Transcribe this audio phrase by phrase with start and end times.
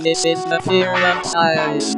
[0.00, 1.94] This is the fear of science.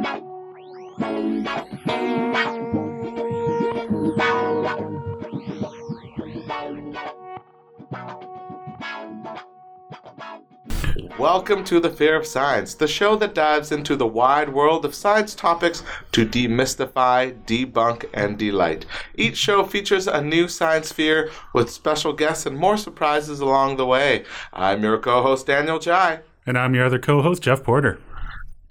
[11.17, 14.93] Welcome to The Fear of Science, the show that dives into the wide world of
[14.93, 15.81] science topics
[16.11, 18.85] to demystify, debunk, and delight.
[19.15, 23.87] Each show features a new science fear with special guests and more surprises along the
[23.87, 24.23] way.
[24.53, 26.19] I'm your co host, Daniel Jai.
[26.45, 27.99] And I'm your other co host, Jeff Porter.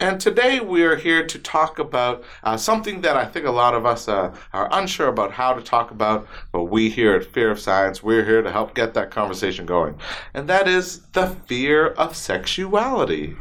[0.01, 3.75] And today we are here to talk about uh, something that I think a lot
[3.75, 7.51] of us uh, are unsure about how to talk about, but we here at Fear
[7.51, 9.99] of Science, we're here to help get that conversation going.
[10.35, 13.35] And that is the fear of sexuality.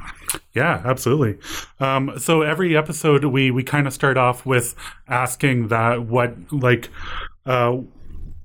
[0.54, 1.38] Yeah, absolutely.
[1.80, 4.74] Um, so every episode, we we kind of start off with
[5.08, 6.90] asking that what like.
[7.46, 7.82] Uh,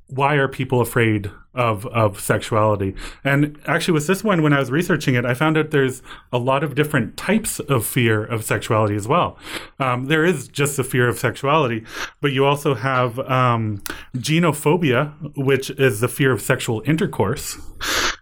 [0.08, 2.94] why are people afraid of of sexuality?
[3.24, 6.02] And actually, with this one, when I was researching it, I found out there's
[6.32, 9.38] a lot of different types of fear of sexuality as well.
[9.78, 11.84] Um, there is just the fear of sexuality,
[12.20, 13.82] but you also have um,
[14.16, 17.58] genophobia, which is the fear of sexual intercourse.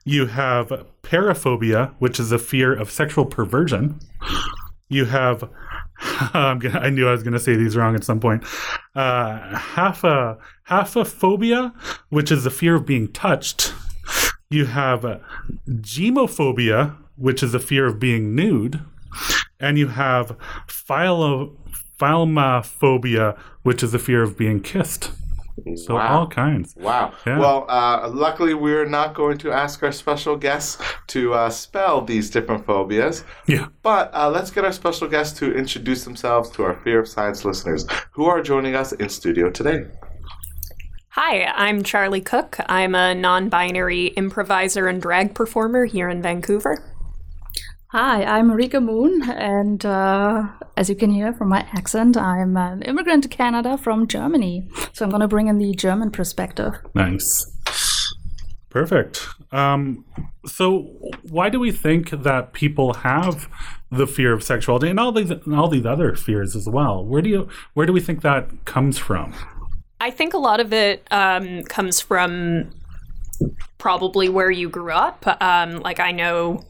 [0.05, 4.01] You have paraphobia, which is a fear of sexual perversion.
[4.89, 5.49] You have
[6.33, 8.45] gonna, I knew I was going to say these wrong at some point.
[8.95, 10.39] Uh, half a
[10.71, 11.73] phobia,
[12.09, 13.75] which is the fear of being touched.
[14.49, 15.19] You have uh,
[15.69, 18.81] gymnophobia, which is the fear of being nude,
[19.61, 21.57] and you have philo,
[21.99, 25.11] philmophobia, which is the fear of being kissed.
[25.77, 26.21] So wow.
[26.21, 26.75] all kinds.
[26.77, 27.13] Wow.
[27.27, 27.39] Yeah.
[27.39, 32.31] Well, uh, luckily we're not going to ask our special guests to uh, spell these
[32.31, 33.25] different phobias.
[33.47, 33.69] Yeah.
[33.83, 37.45] But uh, let's get our special guests to introduce themselves to our Fear of Science
[37.45, 39.85] listeners who are joining us in studio today.
[41.15, 42.59] Hi, I'm Charlie Cook.
[42.67, 46.85] I'm a non-binary improviser and drag performer here in Vancouver.
[47.89, 52.83] Hi, I'm Marika Moon, and uh, as you can hear from my accent, I'm an
[52.83, 54.69] immigrant to Canada from Germany.
[54.93, 56.75] So I'm going to bring in the German perspective.
[56.95, 57.45] Nice.
[58.69, 59.27] Perfect.
[59.51, 60.05] Um,
[60.47, 60.83] so,
[61.29, 63.49] why do we think that people have
[63.91, 67.05] the fear of sexuality and all these and all these other fears as well?
[67.05, 69.35] Where do you where do we think that comes from?
[70.01, 72.71] I think a lot of it um, comes from
[73.79, 75.25] probably where you grew up.
[75.43, 76.65] Um, like I know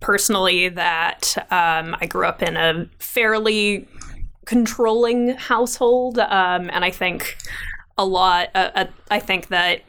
[0.00, 3.88] personally that um, I grew up in a fairly
[4.44, 7.36] controlling household, um, and I think
[7.96, 8.50] a lot.
[8.54, 9.82] Uh, uh, I think that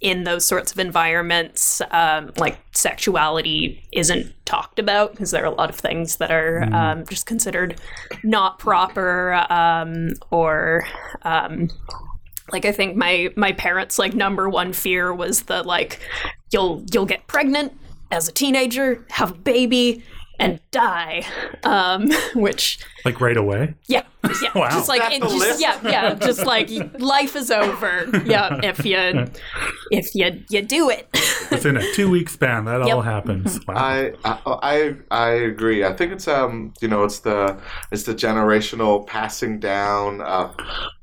[0.00, 5.54] in those sorts of environments, um, like sexuality isn't talked about because there are a
[5.54, 6.72] lot of things that are mm.
[6.72, 7.78] um, just considered
[8.24, 10.86] not proper um, or
[11.22, 11.68] um,
[12.52, 16.00] like I think my my parents like number one fear was the like
[16.50, 17.72] you'll you'll get pregnant
[18.10, 20.02] as a teenager, have a baby,
[20.40, 21.24] and die.
[21.62, 23.74] Um, which like right away?
[23.86, 24.02] Yeah,
[24.42, 24.50] yeah.
[24.54, 24.70] wow.
[24.70, 26.14] Just like it, just, yeah, yeah.
[26.14, 28.08] Just like life is over.
[28.24, 28.96] Yeah, if you
[29.92, 31.08] if you you do it
[31.50, 32.96] within a two week span, that yep.
[32.96, 33.60] all happens.
[33.68, 33.74] Wow.
[33.76, 35.84] I, I I agree.
[35.84, 37.60] I think it's um you know it's the
[37.92, 40.22] it's the generational passing down.
[40.22, 40.52] Uh,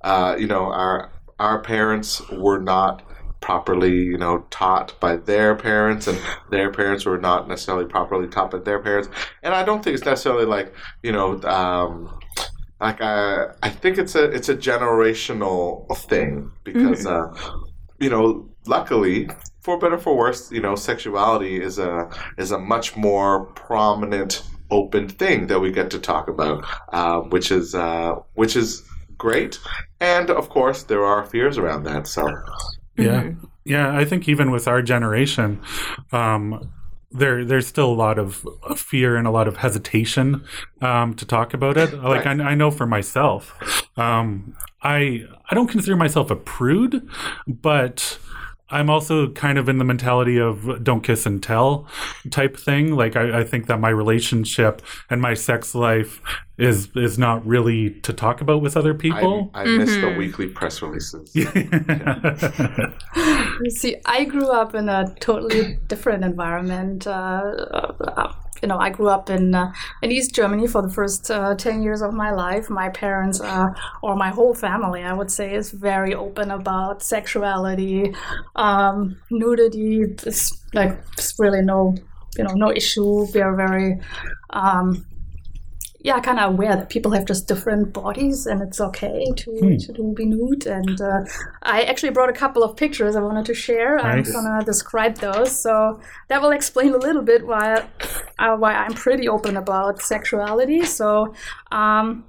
[0.02, 3.04] uh, you know our our parents were not
[3.40, 8.52] properly, you know, taught by their parents, and their parents were not necessarily properly taught
[8.52, 9.10] by their parents.
[9.44, 12.20] And I don't think it's necessarily like, you know, um,
[12.82, 17.34] like I, I think it's a it's a generational thing because, mm-hmm.
[17.34, 17.62] uh,
[18.00, 19.30] you know, luckily
[19.62, 25.08] for better for worse, you know, sexuality is a is a much more prominent open
[25.08, 28.84] thing that we get to talk about, uh, which is uh, which is
[29.18, 29.60] great.
[30.00, 32.08] And of course, there are fears around that.
[32.08, 32.28] So,
[32.98, 33.46] yeah, mm-hmm.
[33.66, 33.96] yeah.
[33.96, 35.62] I think even with our generation,
[36.12, 36.72] um,
[37.12, 38.46] there there's still a lot of
[38.76, 40.44] fear and a lot of hesitation
[40.82, 41.94] um, to talk about it.
[41.94, 42.40] Like right.
[42.42, 43.58] I, I, know for myself,
[43.98, 47.08] um, I I don't consider myself a prude,
[47.48, 48.20] but
[48.70, 51.88] I'm also kind of in the mentality of don't kiss and tell
[52.30, 52.96] type thing.
[52.96, 56.22] Like I, I, think that my relationship and my sex life
[56.58, 59.52] is is not really to talk about with other people.
[59.54, 59.78] I, I mm-hmm.
[59.78, 60.18] miss the mm-hmm.
[60.18, 61.32] weekly press releases.
[63.80, 67.06] See, I grew up in a totally different environment.
[67.06, 69.72] Uh, uh, you know, I grew up in uh,
[70.02, 72.72] in East Germany for the first uh, ten years of my life.
[72.72, 73.70] My parents, uh,
[74.02, 78.16] or my whole family, I would say, is very open about sexuality,
[78.56, 80.02] um, nudity.
[80.02, 81.96] It's like it's really no,
[82.36, 83.28] you know, no issue.
[83.32, 84.00] We are very
[84.50, 85.06] um,
[86.00, 90.14] yeah, kind of aware that people have just different bodies and it's okay to, to
[90.16, 90.68] be nude.
[90.68, 91.22] And uh,
[91.64, 93.98] I actually brought a couple of pictures I wanted to share.
[93.98, 94.28] Nice.
[94.28, 97.88] I'm gonna describe those, so that will explain a little bit why
[98.40, 100.84] uh, why I'm pretty open about sexuality.
[100.84, 101.34] So.
[101.72, 102.26] Um,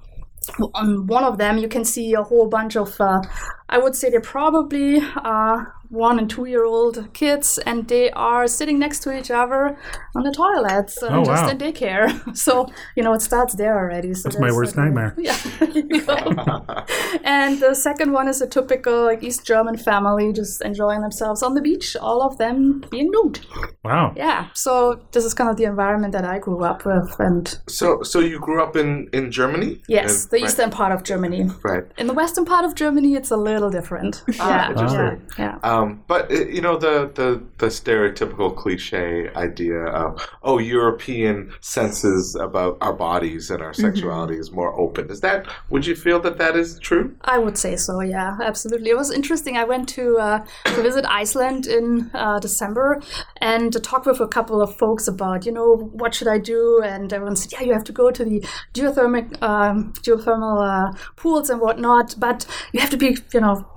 [0.73, 3.21] on one of them, you can see a whole bunch of, uh,
[3.67, 8.47] I would say they're probably uh, one and two year old kids, and they are
[8.47, 9.77] sitting next to each other
[10.15, 11.49] on the toilets, uh, Oh, just wow.
[11.49, 12.07] in daycare.
[12.35, 14.13] So, you know, it starts there already.
[14.13, 15.15] So That's my worst uh, nightmare.
[15.17, 15.35] Yeah.
[15.73, 16.15] you go.
[17.23, 21.53] and the second one is a typical like East German family just enjoying themselves on
[21.55, 23.39] the beach, all of them being nude.
[23.83, 24.13] Wow.
[24.15, 24.47] Yeah.
[24.53, 27.15] So this is kind of the environment that I grew up with.
[27.19, 29.71] And So, so you grew up in in Germany?
[29.87, 31.41] yes, And- the right, eastern part of Germany.
[31.63, 31.83] Right.
[31.97, 34.13] In the western part of Germany, it's a little different.
[34.39, 35.21] Ah, yeah, interesting.
[35.39, 35.69] yeah, yeah.
[35.71, 42.35] Um, but uh, you know the, the the stereotypical cliche idea of oh European senses
[42.35, 43.93] about our bodies and our Mm-hmm.
[43.95, 45.09] sexuality is more open.
[45.09, 47.15] Is that would you feel that that is true?
[47.21, 48.01] I would say so.
[48.01, 48.89] Yeah, absolutely.
[48.89, 49.57] It was interesting.
[49.57, 50.39] I went to uh,
[50.75, 53.01] to visit Iceland in uh, December
[53.37, 55.69] and to talk with a couple of folks about you know
[56.01, 58.43] what should I do, and everyone said, yeah, you have to go to the
[58.73, 63.67] geothermic um, geothermal uh, pools and whatnot, but you have to be you know.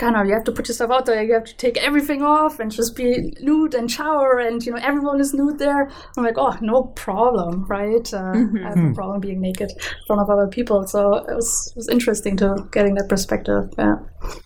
[0.00, 1.22] Kind of, you have to put yourself out there.
[1.22, 4.80] You have to take everything off and just be nude and shower, and you know
[4.82, 5.90] everyone is nude there.
[6.16, 8.08] I'm like, oh, no problem, right?
[8.14, 8.32] Uh,
[8.64, 10.86] I have no problem being naked in front of other people.
[10.86, 13.64] So it was it was interesting to getting that perspective.
[13.76, 13.96] Yeah.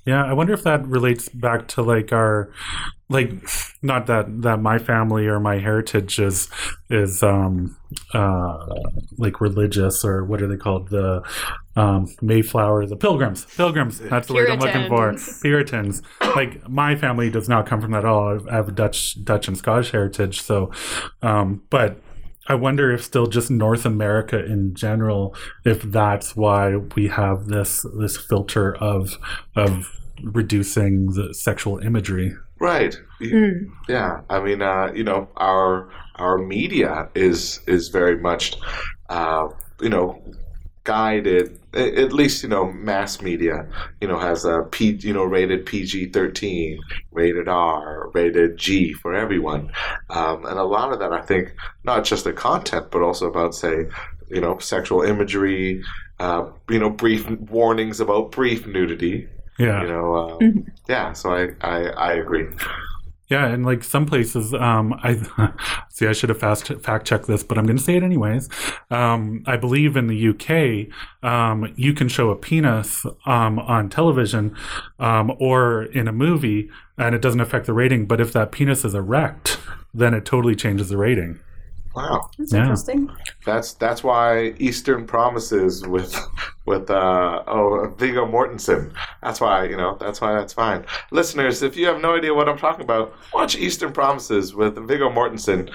[0.04, 2.50] Yeah, I wonder if that relates back to like our
[3.08, 3.30] like
[3.82, 6.48] not that that my family or my heritage is
[6.88, 7.76] is um
[8.14, 8.66] uh
[9.18, 10.88] like religious or what are they called?
[10.88, 11.22] The
[11.76, 13.44] um mayflower the pilgrims.
[13.56, 15.12] Pilgrims that's the word i'm looking for.
[15.12, 15.40] Puritans.
[15.42, 16.02] puritans.
[16.20, 18.40] Like my family does not come from that at all.
[18.48, 20.70] I have dutch dutch and scottish heritage so
[21.22, 22.00] um but
[22.46, 25.34] I wonder if still just North America in general,
[25.64, 29.16] if that's why we have this this filter of
[29.56, 32.34] of reducing the sexual imagery.
[32.64, 32.94] Right.
[33.20, 34.20] You- Yeah.
[34.30, 38.56] I mean, uh, you know, our our media is is very much,
[39.08, 39.48] uh,
[39.80, 40.22] you know,
[40.84, 41.58] guided.
[41.74, 43.66] At least you know, mass media.
[44.00, 44.90] You know, has a P.
[45.08, 46.78] You know, rated PG thirteen,
[47.12, 49.70] rated R, rated G for everyone,
[50.10, 53.54] um, and a lot of that, I think, not just the content, but also about
[53.54, 53.86] say,
[54.30, 55.82] you know, sexual imagery.
[56.20, 59.28] Uh, you know, brief warnings about brief nudity.
[59.58, 59.82] Yeah.
[59.82, 60.38] You know, uh,
[60.88, 61.12] yeah.
[61.12, 62.46] So I, I I agree.
[63.28, 65.18] Yeah, and like some places, um, I
[65.88, 66.06] see.
[66.06, 68.50] I should have fast fact checked this, but I'm going to say it anyways.
[68.90, 74.54] Um, I believe in the UK, um, you can show a penis um, on television
[74.98, 76.68] um, or in a movie,
[76.98, 78.04] and it doesn't affect the rating.
[78.06, 79.58] But if that penis is erect,
[79.94, 81.40] then it totally changes the rating.
[81.94, 82.28] Wow.
[82.38, 82.60] That's Yeah.
[82.62, 83.10] interesting.
[83.46, 86.14] That's that's why Eastern Promises with
[86.66, 88.92] with uh, oh Viggo Mortensen.
[89.22, 90.84] That's why you know that's why that's fine.
[91.10, 95.08] Listeners, if you have no idea what I'm talking about, watch Eastern Promises with Viggo
[95.10, 95.70] Mortensen,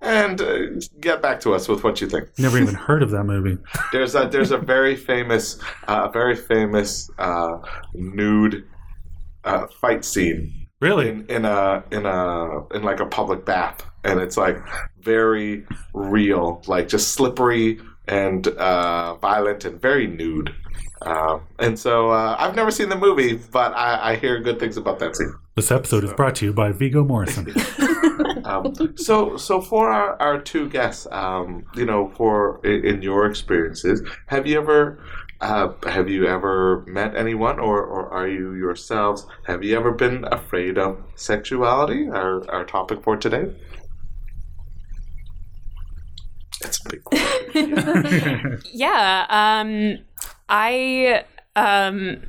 [0.00, 0.58] and uh,
[1.00, 2.28] get back to us with what you think.
[2.38, 3.58] Never even heard of that movie.
[3.92, 7.58] There's a there's a very famous uh, very famous uh,
[7.94, 8.64] nude
[9.44, 11.10] uh, fight scene Really?
[11.10, 14.56] in, in a in a in like a public bath, and it's like
[15.00, 20.54] very real, like just slippery and uh, violent and very nude.
[21.02, 24.76] Um, and so uh, I've never seen the movie, but I, I hear good things
[24.76, 25.32] about that scene.
[25.54, 27.56] This episode is brought to you by Viggo Mortensen.
[28.44, 33.26] Um, so, so for our, our two guests, um, you know, for in, in your
[33.26, 34.98] experiences, have you ever
[35.40, 39.26] uh, have you ever met anyone, or, or are you yourselves?
[39.46, 42.08] Have you ever been afraid of sexuality?
[42.08, 43.54] Our our topic for today.
[46.60, 48.62] That's a big question.
[48.72, 49.98] Yeah, um,
[50.48, 51.24] I
[51.56, 52.22] um,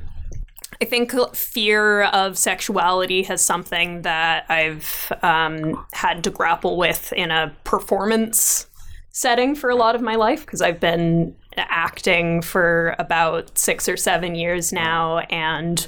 [0.80, 7.30] I think fear of sexuality has something that I've um, had to grapple with in
[7.30, 8.66] a performance
[9.10, 13.96] setting for a lot of my life because I've been acting for about six or
[13.96, 15.86] seven years now, and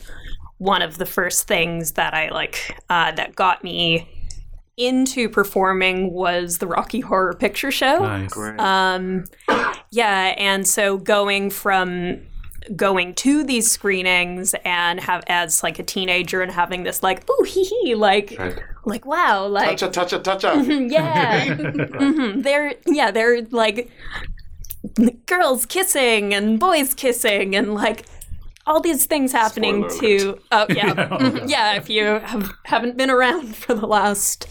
[0.59, 4.09] one of the first things that I like uh, that got me
[4.77, 7.99] into performing was the Rocky Horror Picture Show.
[8.01, 8.37] nice.
[8.59, 9.25] Um,
[9.91, 12.21] yeah, and so going from
[12.75, 17.43] going to these screenings and have as like a teenager and having this like ooh
[17.45, 18.59] hee hee like Right.
[18.87, 20.91] like wow like Touch it, touch it, touch it.
[20.91, 23.91] yeah hmm they're yeah they're like
[25.27, 28.05] girls kissing and boys kissing and like
[28.67, 31.49] all these things happening to oh yeah Mhm.
[31.49, 34.47] yeah if you have, haven't been around for the last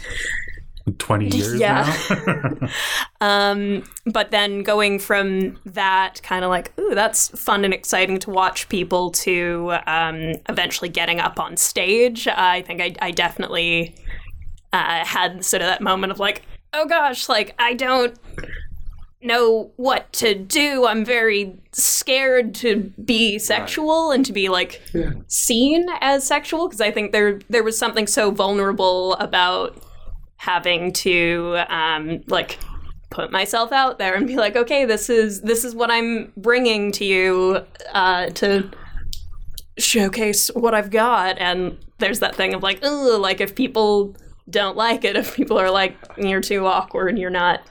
[0.97, 1.85] 20 years Yeah.
[2.61, 2.67] now.
[3.21, 8.29] Um, but then going from that kind of like, ooh, that's fun and exciting to
[8.29, 12.27] watch people to um, eventually getting up on stage.
[12.27, 13.95] I think I, I definitely
[14.73, 16.41] uh, had sort of that moment of like,
[16.73, 18.17] oh gosh, like I don't
[19.23, 20.85] know what to do.
[20.85, 24.81] I'm very scared to be sexual and to be like
[25.27, 29.81] seen as sexual because I think there there was something so vulnerable about
[30.37, 32.59] having to um, like
[33.09, 36.91] put myself out there and be like, okay, this is this is what I'm bringing
[36.93, 38.69] to you uh, to
[39.77, 41.37] showcase what I've got.
[41.39, 44.15] And there's that thing of like, oh, like if people
[44.49, 47.61] don't like it, if people are like, you're too awkward, you're not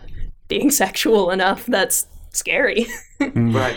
[0.53, 2.87] being sexual enough, that's scary.
[3.21, 3.77] Right.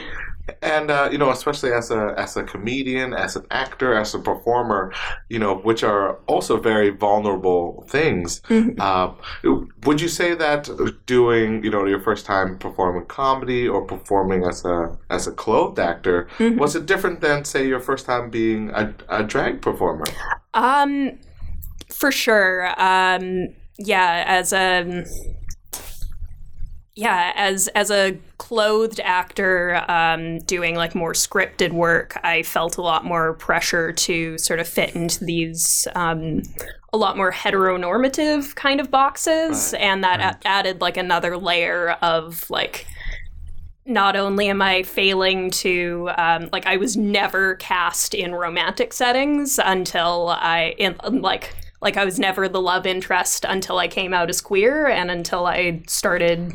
[0.61, 4.19] And uh, you know, especially as a as a comedian, as an actor, as a
[4.19, 4.93] performer,
[5.27, 8.41] you know, which are also very vulnerable things.
[8.77, 9.07] Uh,
[9.85, 10.69] would you say that
[11.07, 15.79] doing, you know, your first time performing comedy or performing as a as a clothed
[15.79, 16.27] actor
[16.63, 20.05] was it different than, say, your first time being a, a drag performer?
[20.53, 21.17] Um,
[21.91, 22.69] for sure.
[22.79, 25.05] Um, yeah, as a
[26.95, 32.81] yeah, as as a clothed actor, um, doing like more scripted work, I felt a
[32.81, 36.43] lot more pressure to sort of fit into these um,
[36.93, 42.49] a lot more heteronormative kind of boxes, and that a- added like another layer of
[42.49, 42.87] like
[43.85, 49.59] not only am I failing to um, like I was never cast in romantic settings
[49.63, 54.29] until I in like like I was never the love interest until I came out
[54.29, 56.53] as queer and until I started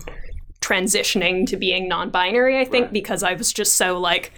[0.60, 4.32] transitioning to being non-binary I think because I was just so like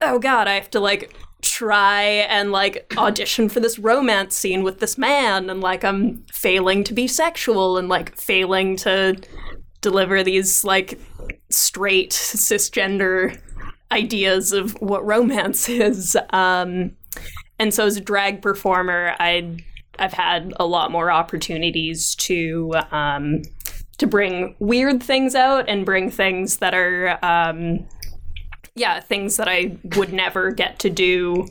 [0.00, 4.80] oh god I have to like try and like audition for this romance scene with
[4.80, 9.16] this man and like I'm failing to be sexual and like failing to
[9.80, 10.98] deliver these like
[11.50, 13.40] straight cisgender
[13.90, 16.16] ideas of what romance is.
[16.30, 16.92] Um,
[17.58, 19.58] and so as a drag performer, I
[20.00, 23.42] I've had a lot more opportunities to um,
[23.98, 27.86] to bring weird things out and bring things that are um,
[28.74, 31.46] yeah things that I would never get to do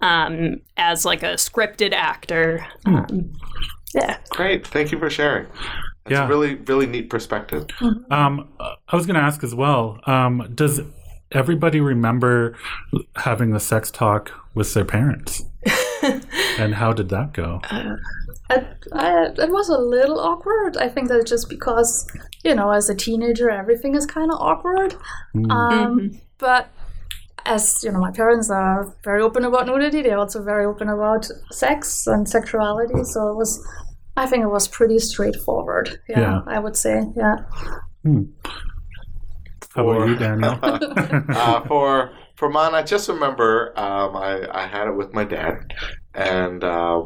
[0.00, 2.66] um, as like a scripted actor.
[2.86, 3.32] Um,
[3.94, 4.18] yeah.
[4.30, 5.46] Great, thank you for sharing.
[6.04, 6.24] That's Yeah.
[6.24, 7.66] a really really neat perspective.
[8.10, 10.00] Um, I was going to ask as well.
[10.06, 10.80] Um, does
[11.32, 12.56] everybody remember
[13.16, 15.42] having the sex talk with their parents?
[16.58, 17.60] and how did that go?
[18.50, 20.76] I, I, it was a little awkward.
[20.76, 22.06] I think that's just because,
[22.44, 24.94] you know, as a teenager, everything is kind of awkward.
[25.50, 26.70] Um, But
[27.46, 30.02] as you know, my parents are very open about nudity.
[30.02, 33.04] They're also very open about sex and sexuality.
[33.04, 33.62] So it was,
[34.16, 36.00] I think it was pretty straightforward.
[36.08, 36.40] Yeah, Yeah.
[36.46, 37.04] I would say.
[37.16, 37.36] Yeah.
[39.74, 40.58] How about you, Daniel?
[40.62, 45.72] uh, for for mine, I just remember um, I I had it with my dad,
[46.14, 47.04] and uh,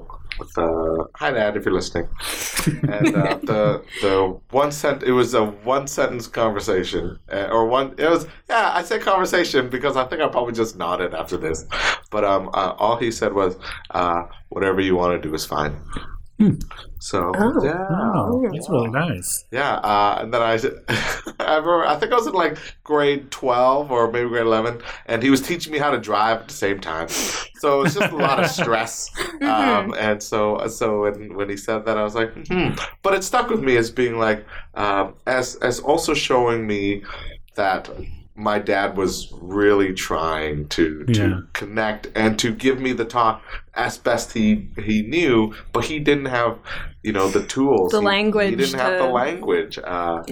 [0.56, 2.08] uh, hi dad if you're listening,
[2.88, 7.94] and uh, the the one sent it was a one sentence conversation uh, or one
[7.98, 11.64] it was yeah I said conversation because I think I probably just nodded after this,
[12.10, 13.56] but um uh, all he said was
[13.90, 15.76] uh, whatever you want to do is fine.
[16.98, 19.44] So yeah, Oh, that's really nice.
[19.52, 20.54] yeah, uh, and then I,
[21.38, 25.22] I remember, I think I was in like grade 12 or maybe grade 11, and
[25.22, 27.08] he was teaching me how to drive at the same time.
[27.08, 29.10] So it was just a lot of stress.
[29.44, 32.70] Um, and so, so when, when he said that, I was like, hmm.
[33.02, 37.02] But it stuck with me as being like, um, as, as also showing me
[37.56, 37.90] that
[38.36, 41.40] my dad was really trying to, to Yeah.
[41.52, 43.42] connect and to give me the talk
[43.74, 46.58] as best he he knew, but he didn't have,
[47.02, 50.22] you know, the tools, The He- He didn't have the language, uh,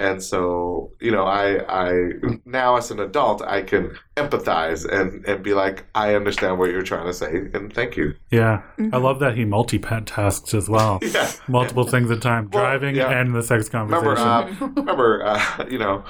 [0.00, 2.10] and so you know, I I
[2.44, 6.82] now as an adult, I can empathize and and be like, I understand what you're
[6.82, 8.14] trying to say, and thank you.
[8.30, 10.98] Yeah, I love that he multitasks as well.
[11.14, 11.30] Yeah.
[11.48, 13.10] Multiple things at a time, Well, driving yeah.
[13.20, 14.62] and the sex Remember, conversation.
[14.62, 16.02] uh, remember, uh, you know,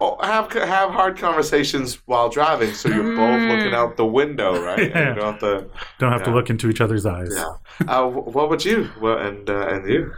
[0.00, 4.90] have have hard conversations while driving, so you're both looking out the window, right?
[4.90, 4.98] Yeah.
[4.98, 5.70] And you don't have to.
[5.98, 7.32] Don't have to look into each other's eyes.
[7.34, 7.44] Yeah.
[7.88, 8.84] Uh, what about you?
[8.98, 10.12] What and uh, and you?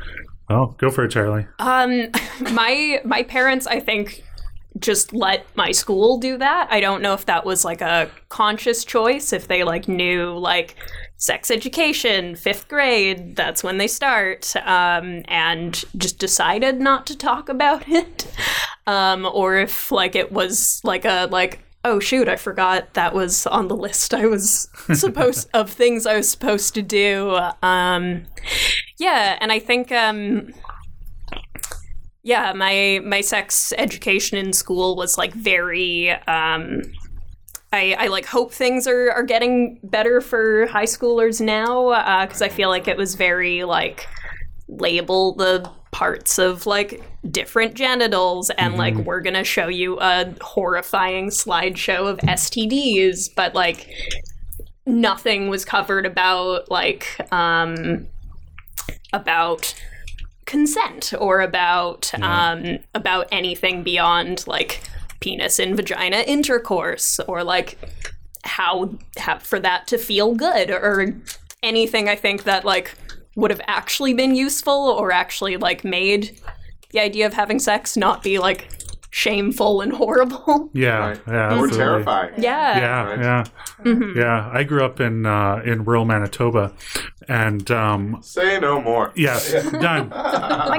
[0.48, 1.46] Well, go for it, Charlie.
[1.58, 2.08] Um,
[2.52, 4.24] my my parents, I think,
[4.78, 6.68] just let my school do that.
[6.70, 9.32] I don't know if that was like a conscious choice.
[9.32, 10.76] If they like knew like
[11.16, 17.48] sex education, fifth grade, that's when they start, um, and just decided not to talk
[17.48, 18.32] about it,
[18.88, 21.60] um, or if like it was like a like.
[21.84, 22.28] Oh shoot!
[22.28, 24.12] I forgot that was on the list.
[24.12, 27.38] I was supposed of things I was supposed to do.
[27.62, 28.26] Um,
[28.98, 30.52] yeah, and I think um,
[32.22, 36.10] yeah, my my sex education in school was like very.
[36.10, 36.82] Um,
[37.70, 42.48] I, I like hope things are, are getting better for high schoolers now because I
[42.48, 44.08] feel like it was very like
[44.68, 51.28] label the parts of like different genitals and like we're gonna show you a horrifying
[51.28, 53.88] slideshow of STDs, but like
[54.86, 58.06] nothing was covered about like um
[59.12, 59.74] about
[60.46, 64.82] consent or about um about anything beyond like
[65.20, 67.78] penis and vagina intercourse or like
[68.44, 71.14] how, how for that to feel good or
[71.62, 72.94] anything I think that like
[73.38, 76.36] would have actually been useful or actually like made
[76.90, 78.68] the idea of having sex not be like
[79.22, 80.70] shameful and horrible.
[80.78, 81.20] Yeah, Right.
[81.26, 81.78] yeah, Or absolutely.
[81.78, 82.34] terrifying.
[82.38, 82.78] Yeah.
[82.78, 83.18] Yeah, Right.
[83.20, 83.44] yeah,
[83.84, 84.18] Mm-hmm.
[84.18, 84.50] yeah.
[84.52, 86.72] I grew up in uh, in rural Manitoba,
[87.28, 89.12] and um, Say no more.
[89.16, 90.10] Yes, done.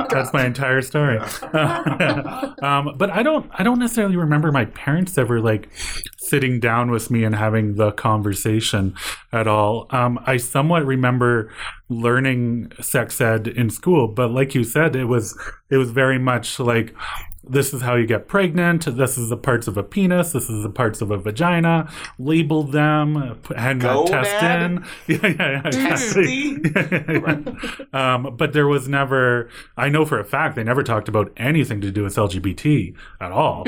[0.10, 1.18] That's my entire story.
[1.94, 5.70] um, but I don't, I don't necessarily remember my parents ever like
[6.18, 8.94] sitting down with me and having the conversation
[9.32, 9.88] at all.
[9.92, 11.52] Um, I somewhat remember
[11.90, 15.38] learning sex ed in school, but like you said, it was
[15.70, 16.94] it was very much like
[17.50, 18.86] this is how you get pregnant.
[18.86, 20.32] This is the parts of a penis.
[20.32, 21.92] This is the parts of a vagina.
[22.18, 23.40] Label them.
[23.56, 24.86] and that test in.
[25.08, 25.68] Yeah, yeah, yeah.
[25.68, 26.58] exactly.
[27.94, 29.50] um, but there was never.
[29.76, 33.32] I know for a fact they never talked about anything to do with LGBT at
[33.32, 33.68] all.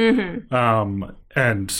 [0.51, 1.71] Um, and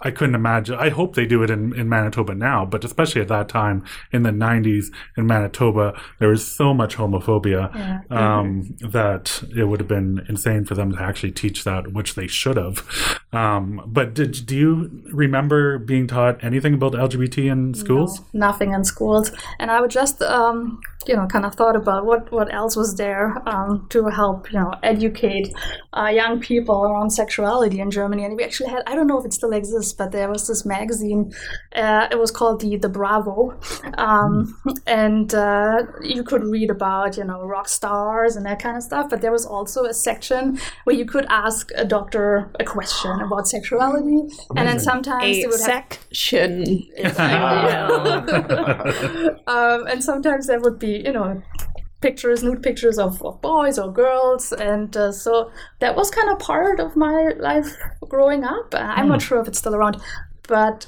[0.00, 0.76] I couldn't imagine.
[0.76, 4.22] I hope they do it in, in Manitoba now, but especially at that time in
[4.22, 10.24] the 90s in Manitoba, there was so much homophobia um, that it would have been
[10.28, 13.20] insane for them to actually teach that, which they should have.
[13.32, 18.20] Um, but did do you remember being taught anything about LGBT in schools?
[18.32, 19.30] No, nothing in schools.
[19.58, 22.94] And I would just, um, you know, kind of thought about what, what else was
[22.96, 25.52] there um, to help, you know, educate
[25.92, 28.24] uh, young people around sexuality in Germany.
[28.24, 30.64] And we actually had, I don't know if it still exists, but there was this
[30.64, 31.32] magazine.
[31.74, 33.58] Uh, it was called the the Bravo,
[33.98, 38.82] um, and uh, you could read about, you know, rock stars and that kind of
[38.82, 39.10] stuff.
[39.10, 43.48] But there was also a section where you could ask a doctor a question about
[43.48, 44.22] sexuality,
[44.56, 46.86] and then sometimes they A would have section.
[49.46, 51.42] um, and sometimes there would be, you know,
[52.00, 55.50] pictures, nude pictures of, of boys or girls, and uh, so
[55.80, 57.76] that was kind of part of my life
[58.08, 58.74] growing up.
[58.74, 60.00] I'm not sure if it's still around,
[60.48, 60.86] but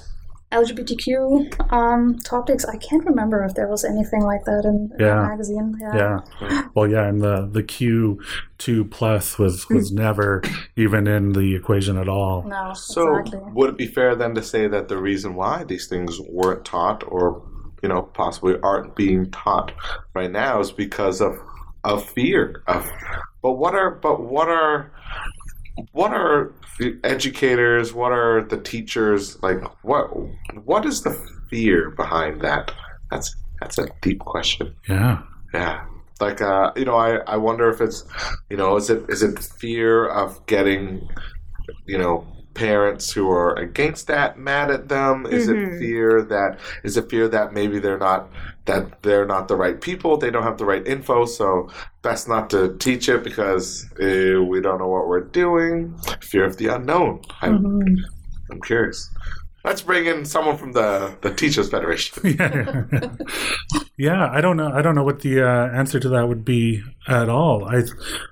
[0.52, 5.14] LGBTQ um, topics, I can't remember if there was anything like that in, in Yeah.
[5.16, 5.74] the magazine.
[5.80, 6.20] Yeah.
[6.40, 6.68] Yeah.
[6.74, 8.20] Well, yeah, and the the Q
[8.58, 10.42] two plus was was never
[10.76, 12.42] even in the equation at all.
[12.46, 13.50] No, So, exactly.
[13.54, 17.02] would it be fair then to say that the reason why these things weren't taught,
[17.06, 17.42] or
[17.82, 19.72] you know, possibly aren't being taught
[20.14, 21.36] right now, is because of
[21.84, 22.88] of fear of.
[23.42, 24.92] But what are but what are
[25.92, 27.92] what are the educators?
[27.92, 29.62] What are the teachers like?
[29.84, 30.08] What
[30.64, 31.12] what is the
[31.50, 32.72] fear behind that?
[33.10, 34.74] That's that's a deep question.
[34.88, 35.22] Yeah.
[35.52, 35.84] Yeah.
[36.20, 38.04] Like uh, you know, I, I wonder if it's
[38.48, 41.08] you know, is it is it fear of getting
[41.86, 45.26] you know, parents who are against that mad at them?
[45.26, 48.30] Is it fear that is it fear that maybe they're not
[48.64, 51.68] that they're not the right people, they don't have the right info, so
[52.02, 55.98] best not to teach it because uh, we don't know what we're doing.
[56.20, 57.22] Fear of the unknown.
[57.40, 57.64] I'm,
[58.50, 59.10] I'm curious.
[59.64, 62.36] Let's bring in someone from the, the Teachers Federation.
[62.38, 62.74] yeah,
[63.96, 64.28] yeah.
[64.30, 64.72] I don't know.
[64.72, 67.64] I don't know what the uh, answer to that would be at all.
[67.64, 67.82] I,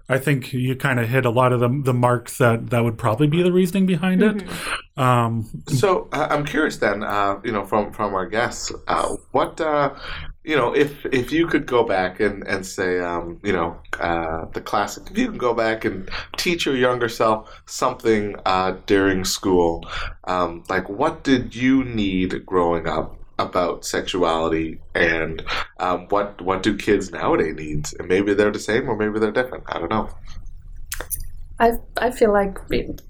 [0.08, 2.98] I think you kind of hit a lot of the the marks that that would
[2.98, 4.42] probably be the reasoning behind it.
[4.96, 9.60] Um, So uh, I'm curious then, uh, you know, from from our guests, uh, what
[9.60, 9.94] uh,
[10.50, 14.46] you know, if if you could go back and and say, um, you know, uh,
[14.56, 19.24] the classic, if you can go back and teach your younger self something uh, during
[19.24, 19.88] school,
[20.24, 23.16] um, like what did you need growing up?
[23.50, 25.42] About sexuality and
[25.78, 27.82] um, what what do kids nowadays need?
[27.98, 29.64] And maybe they're the same or maybe they're different.
[29.66, 30.10] I don't know.
[31.58, 32.58] I, I feel like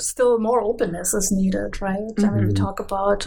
[0.01, 2.15] still more openness is needed, right?
[2.19, 3.27] I mean, we talk about,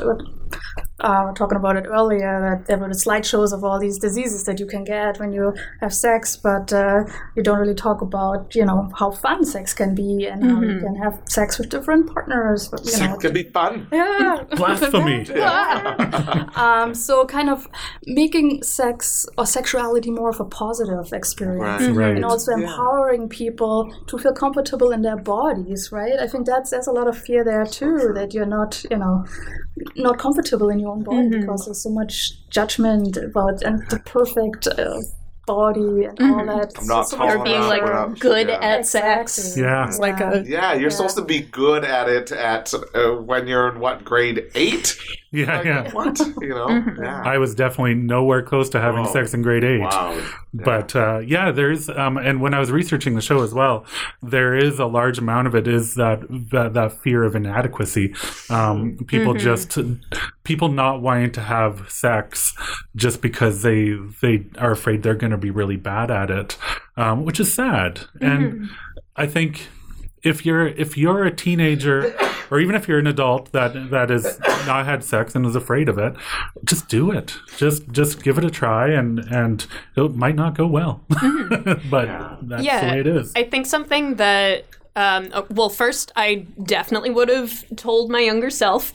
[1.04, 4.60] uh, talking about it earlier, that there were the slideshows of all these diseases that
[4.60, 7.04] you can get when you have sex, but uh,
[7.36, 10.80] you don't really talk about, you know, how fun sex can be and how you
[10.80, 12.70] can have sex with different partners.
[12.72, 13.88] You know, Sex can be fun.
[13.92, 14.44] yeah.
[14.56, 15.26] blasphemy.
[16.56, 17.68] um, so kind of
[18.06, 21.96] making sex or sexuality more of a positive experience Right.
[21.96, 22.16] Right.
[22.16, 26.88] and also empowering people to feel comfortable in their bodies right i think that's there's
[26.88, 29.26] a lot of fear there too that you're not you know
[29.96, 34.68] not comfortable in your own body because there's so much judgment about and the perfect
[34.68, 35.00] uh,
[35.46, 36.74] body and all that.
[36.80, 38.60] I'm not so tall much Or being like we're good yeah.
[38.62, 39.38] at sex.
[39.38, 39.64] Exactly.
[39.64, 39.88] Yeah.
[39.88, 43.70] It's like a Yeah, you're supposed to be good at it at uh, when you're
[43.70, 44.98] in what grade eight?
[45.34, 45.92] Yeah, Like, yeah.
[45.92, 46.68] What you know?
[46.68, 47.04] Mm-hmm.
[47.04, 47.24] Yeah.
[47.26, 49.12] I was definitely nowhere close to having Whoa.
[49.12, 49.80] sex in grade eight.
[49.80, 50.22] wow.
[50.54, 53.84] But uh, yeah, there's um, and when I was researching the show as well,
[54.22, 58.14] there is a large amount of it is that that, that fear of inadequacy.
[58.52, 59.76] Um, people just
[60.44, 62.56] people not wanting to have sex
[62.96, 66.58] just because they they are afraid they're going to be really bad at it,
[66.96, 68.02] um, which is sad.
[68.22, 68.70] And
[69.16, 69.68] I think
[70.24, 72.16] if you're if you're a teenager
[72.52, 75.90] or even if you're an adult that that has not had sex and is afraid
[75.90, 76.14] of it
[76.64, 80.66] just do it just just give it a try and and it might not go
[80.68, 81.02] well
[81.90, 82.08] but
[82.44, 82.86] that's Yeah.
[82.86, 87.30] the way it is I think something that, um, uh, well, first, I definitely would
[87.30, 88.94] have told my younger self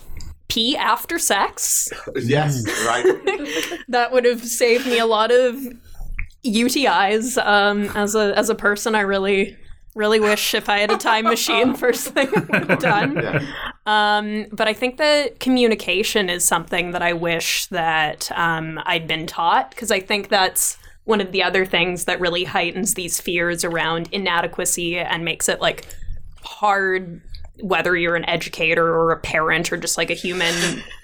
[0.49, 1.89] pee after sex.
[2.23, 3.05] Yes, right.
[3.89, 5.57] That would have saved me a lot of
[6.45, 7.37] UTIs.
[7.45, 9.57] Um, as a as a person, I really
[9.95, 13.17] really wish if I had a time machine, first thing I done.
[13.17, 13.47] Yeah.
[13.87, 19.27] Um, but I think that communication is something that I wish that um, I'd been
[19.27, 23.65] taught because I think that's one of the other things that really heightens these fears
[23.65, 25.87] around inadequacy and makes it like
[26.43, 27.21] hard
[27.61, 30.55] whether you're an educator or a parent or just like a human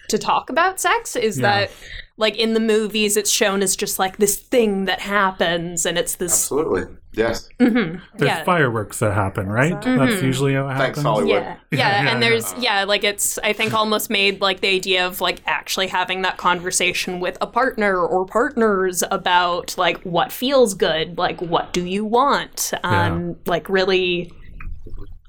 [0.09, 1.43] to talk about sex is Yeah.
[1.43, 1.71] that
[2.17, 6.15] like in the movies it's shown as just like this thing that happens and it's
[6.17, 6.97] this Absolutely.
[7.13, 7.49] Yes.
[7.59, 8.45] there's yeah.
[8.45, 9.81] fireworks that happen right?
[9.81, 11.03] That's usually how it Thanks, happens?
[11.05, 11.31] Hollywood.
[11.31, 15.07] yeah, yeah, yeah, and there's yeah, like it's I think almost made like the idea
[15.07, 20.75] of like actually having that conversation with a partner or partners about like what feels
[20.75, 24.33] good, like what do you want, um, like really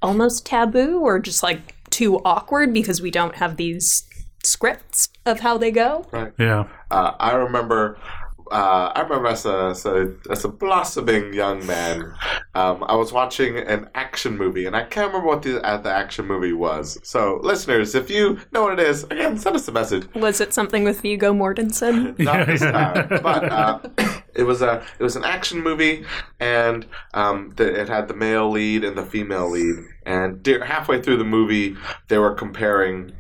[0.01, 4.07] almost taboo or just like too awkward because we don't have these
[4.45, 6.05] scripts of how they go.
[6.11, 6.31] Right.
[6.39, 7.97] yeah Uh, I remember.
[8.51, 12.13] Uh, I remember as a, as a as a blossoming young man,
[12.53, 15.89] um, I was watching an action movie, and I can't remember what the uh, the
[15.91, 16.99] action movie was.
[17.01, 20.07] So, listeners, if you know what it is, again, send us a message.
[20.13, 22.19] Was it something with Viggo Mortensen?
[22.29, 23.79] Not this time, but uh,
[24.35, 26.05] it was a it was an action movie,
[26.39, 29.77] and um, the, it had the male lead and the female lead.
[30.05, 31.75] And de- halfway through the movie,
[32.09, 33.11] they were comparing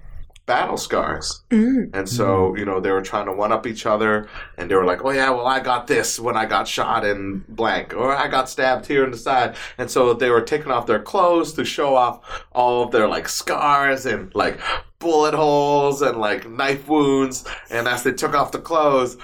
[0.45, 1.89] battle scars, mm.
[1.93, 2.59] and so mm.
[2.59, 4.27] you know they were trying to one up each other,
[4.57, 7.43] and they were like, "Oh yeah, well I got this when I got shot in
[7.49, 10.87] blank, or I got stabbed here in the side," and so they were taking off
[10.87, 14.59] their clothes to show off all of their like scars and like
[14.99, 19.17] bullet holes and like knife wounds, and as they took off the clothes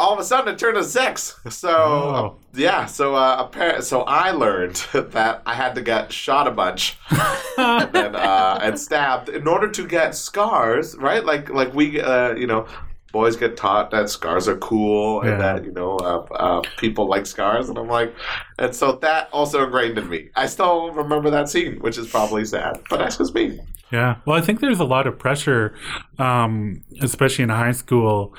[0.00, 1.38] all of a sudden it turned to sex.
[1.50, 2.36] So Oh.
[2.54, 6.96] yeah, so uh, appar- so I learned that I had to get shot a bunch
[7.58, 11.24] and, then, uh, and stabbed in order to get scars, right?
[11.24, 12.66] Like like we uh, you know.
[13.12, 17.26] Boys get taught that scars are cool and that you know uh, uh, people like
[17.26, 18.14] scars, and I'm like,
[18.56, 20.28] and so that also ingrained in me.
[20.36, 23.58] I still remember that scene, which is probably sad, but that's just me.
[23.90, 24.18] Yeah.
[24.26, 25.74] Well, I think there's a lot of pressure,
[26.20, 28.32] um, especially in high school,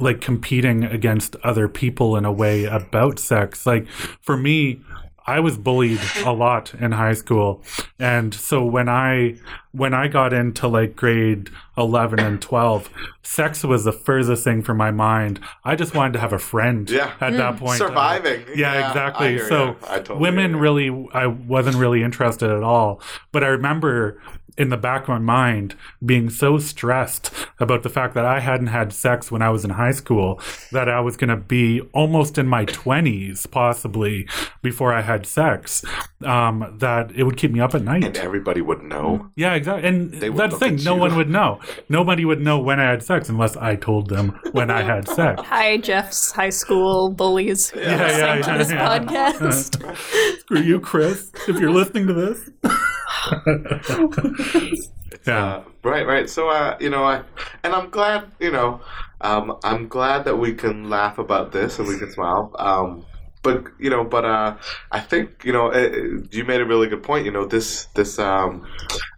[0.00, 3.66] like competing against other people in a way about sex.
[3.66, 3.86] Like
[4.20, 4.80] for me,
[5.26, 7.62] I was bullied a lot in high school.
[7.98, 9.36] And so when I
[9.72, 12.90] when I got into like grade 11 and 12,
[13.22, 15.38] sex was the furthest thing from my mind.
[15.64, 17.12] I just wanted to have a friend Yeah.
[17.20, 17.58] at that mm.
[17.58, 17.78] point.
[17.78, 18.44] Surviving.
[18.48, 19.28] Yeah, Yeah, I exactly.
[19.34, 19.74] hear So ya.
[19.88, 20.62] I totally women hear ya.
[20.62, 23.00] really, I wasn't really interested at all.
[23.30, 24.20] But I remember
[24.56, 28.68] in the back of my mind being so stressed about the fact that I hadn't
[28.68, 30.40] had sex when I was in high school
[30.72, 34.26] that I was going to be almost in my 20s, possibly,
[34.62, 35.84] before I had sex,
[36.24, 38.04] um, that it would keep me up at night.
[38.04, 39.30] And everybody would know.
[39.36, 39.88] Yeah, exactly.
[39.88, 40.76] And They that's the thing.
[40.82, 41.00] No you.
[41.00, 41.60] one would know.
[41.88, 45.42] Nobody would know when I had sex unless I told them when I had sex.
[45.46, 48.98] Hi, Jeff's high school bullies who are Yeah, yeah, to yeah, this yeah.
[48.98, 50.39] podcast.
[50.50, 52.50] Screw you, Chris, if you're listening to this.
[55.24, 55.46] yeah.
[55.46, 56.28] Uh, right, right.
[56.28, 57.22] So, uh, you know, I,
[57.62, 58.80] and I'm glad, you know,
[59.20, 62.52] um, I'm glad that we can laugh about this and we can smile.
[62.58, 63.06] Um,
[63.42, 64.56] but you know, but uh,
[64.90, 65.88] I think you know, uh,
[66.32, 67.26] you made a really good point.
[67.26, 68.66] You know, this this um,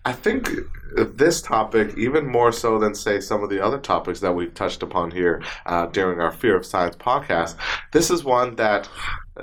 [0.05, 0.51] I think
[0.95, 4.83] this topic, even more so than say some of the other topics that we've touched
[4.83, 7.57] upon here uh, during our Fear of Science podcast,
[7.91, 8.89] this is one that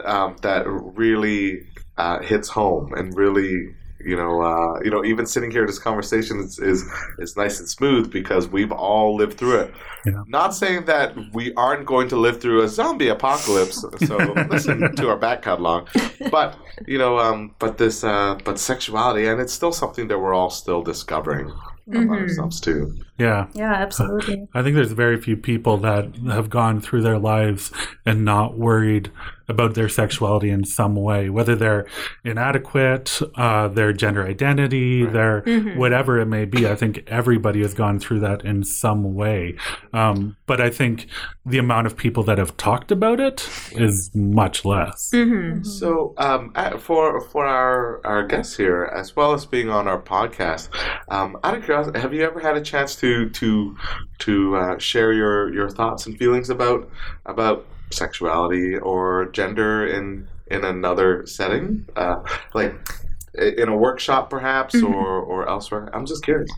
[0.06, 1.66] um, that really
[2.00, 6.40] uh, hits home and really you know, uh, you know, even sitting here, this conversation
[6.40, 9.74] is, is is nice and smooth because we've all lived through it.
[10.06, 10.24] Yeah.
[10.28, 13.84] Not saying that we aren't going to live through a zombie apocalypse.
[14.08, 14.18] So
[14.50, 15.90] listen to our back catalog.
[16.32, 16.58] But
[16.88, 20.50] you know, um, but this, uh, but sexuality, and it's still something that we're all
[20.50, 21.52] still discovering.
[21.92, 22.96] of ourselves too.
[23.20, 23.48] Yeah.
[23.54, 24.48] Yeah, absolutely.
[24.54, 27.72] I think there's very few people that have gone through their lives
[28.06, 29.12] and not worried
[29.50, 31.88] about their sexuality in some way, whether they're
[32.24, 35.42] inadequate, uh, their gender identity, their
[35.76, 36.68] whatever it may be.
[36.68, 39.56] I think everybody has gone through that in some way.
[39.92, 41.08] Um, but I think
[41.46, 45.10] the amount of people that have talked about it is much less.
[45.64, 50.00] So, um, uh, for for our our guests here, as well as being on our
[50.02, 50.70] podcast,
[51.10, 53.09] um, out of curiosity, have you ever had a chance to
[53.42, 53.76] to
[54.26, 56.90] to uh, share your your thoughts and feelings about
[57.26, 62.18] about sexuality or gender in in another setting, uh,
[62.54, 62.74] like
[63.62, 65.90] in a workshop, perhaps, or or elsewhere?
[65.94, 66.50] I'm just curious.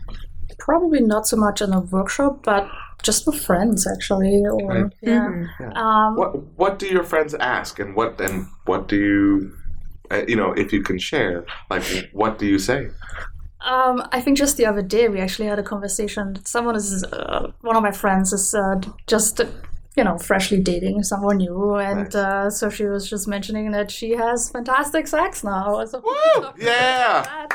[0.58, 2.68] Probably not so much in a workshop, but
[3.02, 4.42] just with friends actually.
[4.46, 4.92] Or Right.
[5.02, 5.26] yeah.
[5.74, 9.52] Um, What what do your friends ask, and what and what do you,
[10.10, 12.80] uh, you know, if you can share, like what do you say?
[13.64, 16.36] Um, I think just the other day we actually had a conversation.
[16.44, 19.40] Someone is uh, one of my friends is uh, just
[19.96, 24.10] you know freshly dating someone new, and uh, so she was just mentioning that she
[24.12, 25.84] has fantastic sex now.
[25.90, 26.48] So Woo!
[26.58, 27.46] Yeah.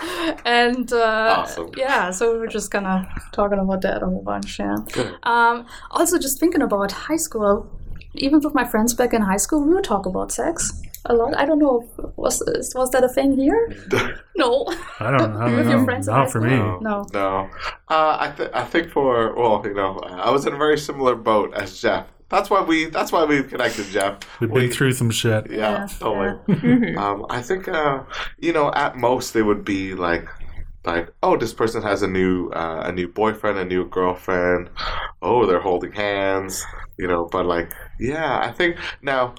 [0.46, 1.72] and uh, Awesome.
[1.76, 4.60] yeah, so we were just kind of talking about that a whole bunch.
[4.60, 4.76] Yeah.
[5.24, 7.68] Um, also, just thinking about high school.
[8.16, 11.36] Even with my friends back in high school, we would talk about sex a lot.
[11.38, 12.42] I don't know, was
[12.76, 13.72] was that a thing here?
[14.38, 14.68] No.
[15.00, 15.72] I don't, I don't With know.
[15.78, 16.56] your friends in Not for me.
[16.58, 17.08] No.
[17.14, 17.50] No.
[17.90, 21.16] Uh, I th- I think for well, you know, I was in a very similar
[21.16, 22.06] boat as Jeff.
[22.30, 22.86] That's why we.
[22.86, 24.20] That's why we've connected, Jeff.
[24.40, 25.50] We've been through some shit.
[25.50, 26.96] Yeah, Yeah, totally.
[26.98, 28.04] Um, I think, uh,
[28.38, 30.28] you know, at most they would be like,
[30.86, 34.70] like, oh, this person has a new, uh, a new boyfriend, a new girlfriend.
[35.22, 36.64] Oh, they're holding hands,
[37.00, 37.26] you know.
[37.32, 39.34] But like, yeah, I think now,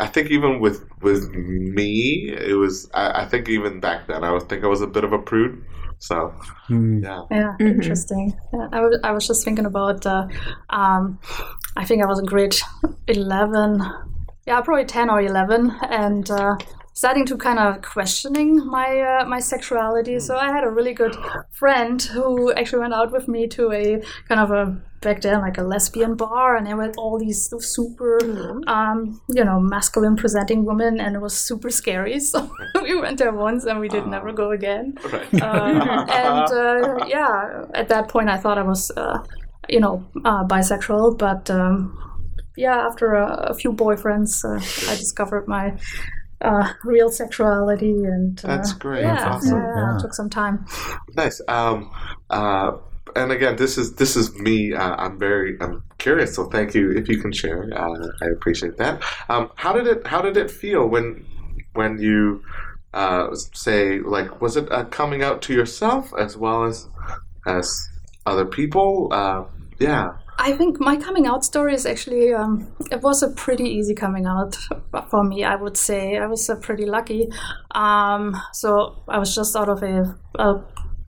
[0.00, 2.88] I think even with with me, it was.
[2.94, 5.18] I, I think even back then, I would think I was a bit of a
[5.18, 5.62] prude.
[5.98, 6.32] So
[6.68, 7.04] Hmm.
[7.04, 8.34] yeah, Yeah, interesting.
[8.54, 10.26] Yeah, I was, I was just thinking about, uh,
[10.70, 11.18] um,
[11.76, 12.56] I think I was in grade
[13.06, 13.82] 11,
[14.46, 16.56] yeah, probably 10 or 11, and uh,
[16.94, 20.18] starting to kind of questioning my uh, my sexuality.
[20.20, 21.16] So I had a really good
[21.50, 25.56] friend who actually went out with me to a kind of a back then like
[25.56, 28.18] a lesbian bar and there were all these super
[28.66, 32.50] um, you know masculine presenting women and it was super scary so
[32.82, 35.42] we went there once and we did never go again right.
[35.42, 39.18] uh, and uh, yeah, at that point, I thought I was, uh,
[39.68, 41.18] you know, uh, bisexual.
[41.18, 41.96] But um,
[42.56, 44.56] yeah, after a, a few boyfriends, uh,
[44.90, 45.76] I discovered my
[46.40, 49.02] uh, real sexuality, and uh, That's great.
[49.02, 49.58] Yeah, That's awesome.
[49.58, 49.96] yeah, Yeah.
[49.96, 50.66] it took some time.
[51.16, 51.40] Nice.
[51.48, 51.90] Um,
[52.30, 52.72] uh,
[53.16, 54.74] and again, this is this is me.
[54.74, 56.34] Uh, I'm very I'm curious.
[56.34, 57.68] So thank you if you can share.
[57.74, 59.02] Uh, I appreciate that.
[59.28, 61.26] Um, how did it How did it feel when
[61.74, 62.42] when you
[62.94, 66.88] uh, say like was it uh, coming out to yourself as well as
[67.46, 67.88] as
[68.26, 69.08] other people?
[69.12, 69.44] Uh,
[69.78, 70.12] yeah.
[70.38, 74.24] I think my coming out story is actually um, it was a pretty easy coming
[74.24, 74.56] out
[75.10, 75.44] for me.
[75.44, 77.28] I would say I was uh, pretty lucky.
[77.72, 80.64] Um, so I was just out of a, a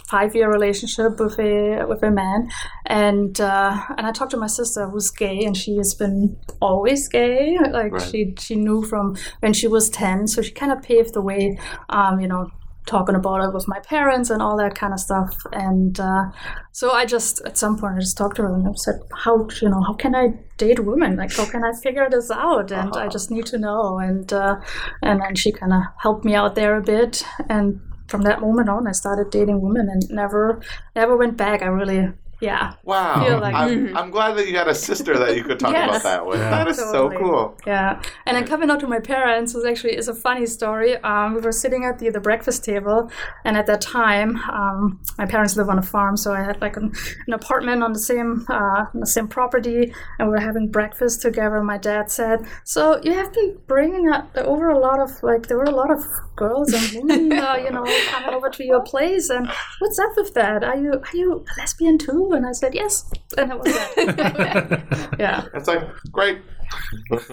[0.08, 2.50] five year relationship with a with a man,
[2.86, 7.08] and uh, and I talked to my sister who's gay, and she has been always
[7.08, 7.56] gay.
[7.70, 8.02] Like Right.
[8.02, 11.58] she she knew from when she was ten, so she kind of paved the way.
[11.88, 12.46] Um, you know.
[12.84, 16.24] Talking about it with my parents and all that kind of stuff, and uh,
[16.72, 19.46] so I just at some point I just talked to her and I said, "How
[19.60, 21.14] you know how can I date women?
[21.14, 22.72] Like how can I figure this out?
[22.72, 24.56] And I just need to know." And uh,
[25.00, 27.22] and then she kind of helped me out there a bit.
[27.48, 27.80] And
[28.12, 30.60] from that moment on, I started dating women and never
[30.94, 31.62] never went back.
[31.62, 33.38] I really yeah Wow.
[33.40, 36.26] Like- I'm, I'm glad that you had a sister that you could talk about that
[36.26, 36.40] with.
[36.40, 36.50] Yeah.
[36.50, 37.56] That is so cool.
[37.66, 40.96] Yeah, and then coming out to my parents was actually is a funny story.
[41.10, 43.10] Um, we were sitting at the the breakfast table,
[43.46, 46.76] and at that time, um, my parents live on a farm, so I had like
[46.76, 46.92] an,
[47.26, 51.22] an apartment on the same uh, on the same property, and we were having breakfast
[51.22, 51.62] together.
[51.62, 55.58] My dad said, "So you have been bringing up, over a lot of like there
[55.58, 56.00] were a lot of
[56.36, 59.48] girls and women, uh, you know, coming over to your place, and
[59.80, 60.64] what's up with that?
[60.64, 65.16] Are you are you a lesbian too?" And I said, "Yes," and it was that.
[65.18, 65.46] yeah.
[65.54, 66.38] It's like great.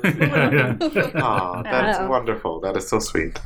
[0.04, 1.12] yeah, yeah.
[1.24, 2.10] Aw, that's Wow.
[2.10, 2.60] wonderful.
[2.62, 3.40] That is so sweet.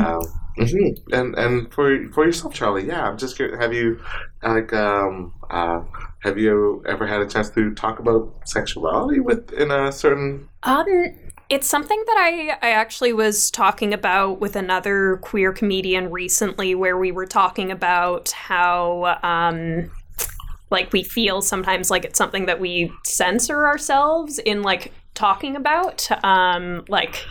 [0.00, 0.22] Um,
[0.58, 0.96] mhm.
[1.12, 3.58] And and for for yourself, Charlie, yeah, I'm just curious.
[3.60, 3.98] Have you
[4.42, 5.80] like um uh
[6.20, 10.48] have you ever had a chance to talk about sexuality with in a certain?
[10.62, 10.86] Um,
[11.48, 16.98] it's something that I, I actually was talking about with another queer comedian recently, where
[16.98, 19.90] we were talking about how, um,
[20.70, 26.08] like, we feel sometimes like it's something that we censor ourselves in, like, talking about.
[26.24, 27.24] Um, like,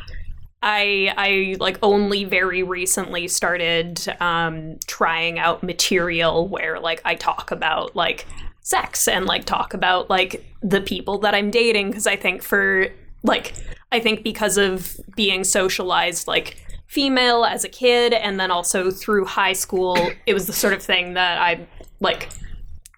[0.62, 7.52] I I like only very recently started um, trying out material where like I talk
[7.52, 8.26] about like
[8.62, 12.88] sex and like talk about like the people that I'm dating because I think for
[13.24, 13.54] like
[13.92, 19.26] I think because of being socialized like female as a kid and then also through
[19.26, 21.68] high school it was the sort of thing that I
[22.00, 22.30] like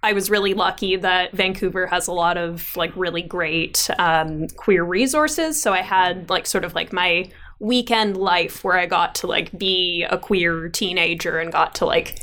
[0.01, 4.83] I was really lucky that Vancouver has a lot of like really great um, queer
[4.83, 5.61] resources.
[5.61, 9.57] So I had like sort of like my weekend life where I got to like
[9.57, 12.17] be a queer teenager and got to like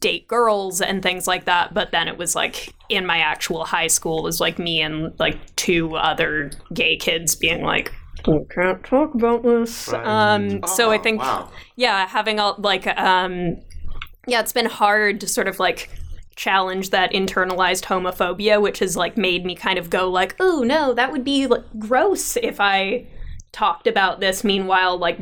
[0.00, 1.74] date girls and things like that.
[1.74, 5.12] But then it was like in my actual high school, it was like me and
[5.18, 7.92] like two other gay kids being like,
[8.26, 9.88] we can't talk about this.
[9.92, 10.06] Right.
[10.06, 11.50] Um, so I Oh, think, wow.
[11.76, 13.56] yeah, having all like, um,
[14.26, 15.90] yeah, it's been hard to sort of like
[16.40, 20.94] challenge that internalized homophobia, which has like made me kind of go like, oh no,
[20.94, 23.06] that would be like gross if I
[23.52, 24.42] talked about this.
[24.42, 25.18] Meanwhile, like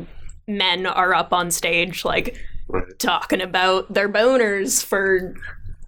[0.47, 2.35] men are up on stage like
[2.71, 2.99] Right.
[2.99, 5.33] talking about their boners for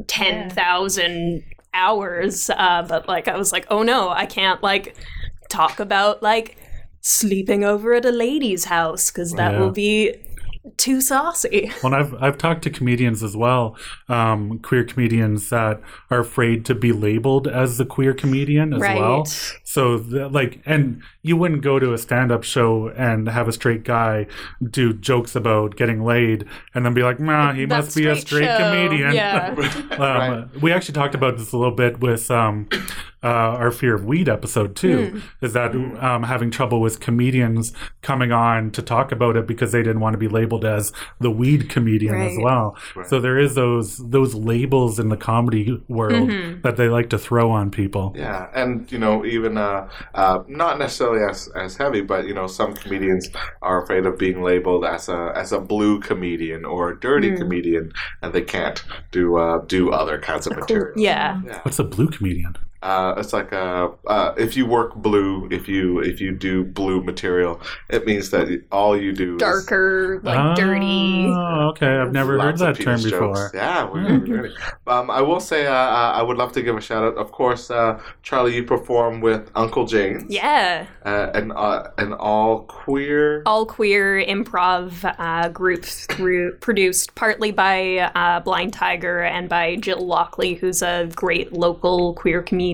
[0.08, 2.50] ten thousand hours.
[2.50, 4.96] Uh, but like I was like, oh no, I can't like
[5.50, 6.58] talk about like
[7.00, 9.60] sleeping over at a lady's house because that Yeah.
[9.60, 10.14] will be
[10.78, 11.72] too saucy.
[11.84, 13.76] Well, I've I've talked to comedians as well,
[14.08, 19.26] um, queer comedians that are afraid to be labeled as the queer comedian as well.
[19.64, 23.84] So, the, like, and you wouldn't go to a stand-up show and have a straight
[23.84, 24.28] guy
[24.70, 28.16] do jokes about getting laid, and then be like, "Nah, he That must be a
[28.16, 29.56] straight show, comedian." Yeah.
[29.92, 30.62] um, Right.
[30.62, 32.68] We actually talked about this a little bit with um,
[33.24, 35.08] uh, our fear of weed episode too.
[35.40, 35.46] Hmm.
[35.46, 39.84] Is that um, having trouble with comedians coming on to talk about it because they
[39.84, 42.44] didn't want to be labeled as the weed comedian as Right.
[42.44, 42.78] well.
[43.08, 46.62] So there is those those labels in the comedy world Mm-hmm.
[46.62, 48.14] that they like to throw on people.
[48.18, 52.48] Yeah, and you know, even uh, uh, not necessarily as, as heavy, but you know,
[52.48, 53.30] some comedians
[53.62, 57.38] are afraid of being labeled as a as a blue comedian or a dirty Hmm.
[57.38, 60.94] comedian, and they can't do uh, do other kinds of material.
[60.96, 61.42] Yeah.
[61.64, 62.56] What's a blue comedian?
[62.82, 67.04] Uh, it's like uh, uh, if you work blue, if you if you do blue
[67.04, 71.28] material, it means that all you do is Darker, like dirty.
[71.28, 71.98] Oh, okay.
[71.98, 73.12] I've never heard that term jokes.
[73.12, 73.52] before.
[73.54, 74.56] Yeah, we're really
[74.88, 77.18] um, I will say uh, uh, I would love to give a shout out.
[77.18, 80.24] Of course, uh, Charlie, you perform with Uncle James.
[80.28, 80.88] Yeah.
[81.06, 83.44] uh, an uh, an all queer.
[83.46, 90.06] all queer improv uh, group through, produced partly by uh, Blind Tiger and by Jill
[90.06, 92.71] Lockley, who's a great local queer comedian.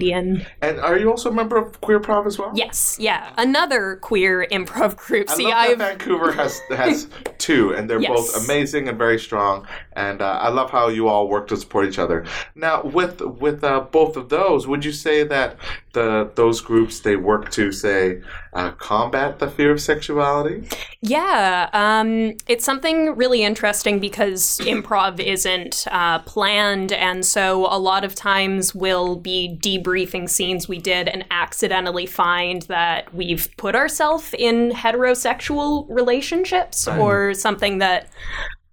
[0.62, 2.52] And are you also a member of Queer Prov as well?
[2.56, 5.30] Yes, yeah, another queer improv group.
[5.30, 7.08] I See, that Vancouver has has
[7.38, 8.12] two, and they're Yes.
[8.12, 9.68] both amazing and very strong.
[9.94, 12.26] And uh, I love how you all work to support each other.
[12.56, 15.58] Now, with with uh, both of those, would you say that
[15.94, 18.22] the those groups they work to say
[18.54, 20.68] uh, combat the fear of sexuality?
[21.02, 28.04] Yeah, um, it's something really interesting because improv isn't uh, planned, and so a lot
[28.04, 29.87] of times we'll be debriefing
[30.28, 37.78] scenes we did and accidentally find that we've put ourselves in heterosexual relationships, or something
[37.80, 38.08] that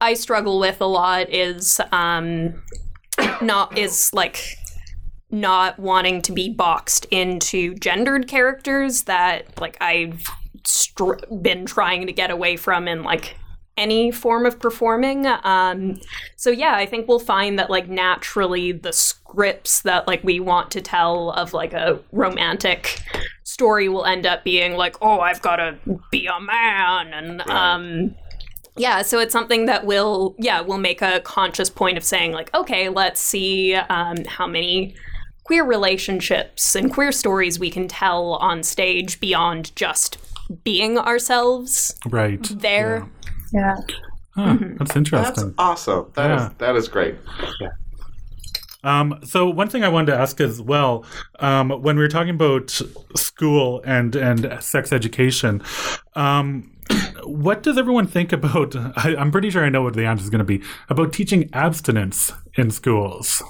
[0.00, 2.62] I struggle with a lot is um,
[3.42, 4.57] not is like
[5.31, 10.24] not wanting to be boxed into gendered characters that like I've
[10.64, 13.37] str- been trying to get away from in like
[13.77, 15.27] any form of performing.
[15.27, 16.01] Um,
[16.37, 20.71] so yeah, I think we'll find that like naturally the scripts that like we want
[20.73, 23.01] to tell of like a romantic
[23.43, 25.77] story will end up being like, oh, I've got to
[26.11, 28.15] be a man and um
[28.77, 32.53] yeah, so it's something that will, yeah, we'll make a conscious point of saying, like,
[32.55, 34.97] okay, let's see um, how many
[35.45, 40.19] queer relationships and queer stories we can tell on stage beyond just
[40.65, 42.43] being ourselves Right.
[42.51, 43.07] there.
[43.25, 43.31] Yeah.
[43.55, 43.77] Huh,
[44.37, 44.77] Mm-hmm.
[44.79, 45.45] That's interesting.
[45.45, 46.11] That's awesome.
[46.14, 46.51] That is Yeah.
[46.59, 47.14] that is great.
[47.61, 47.69] Yeah.
[48.83, 51.07] Um, so one thing I wanted to ask as well,
[51.38, 52.71] um, when we were talking about
[53.17, 55.62] school and and sex education,
[56.17, 56.73] um,
[57.23, 58.75] what does everyone think about?
[59.05, 61.49] I, I'm pretty sure I know what the answer is going to be about teaching
[61.53, 63.40] abstinence in schools.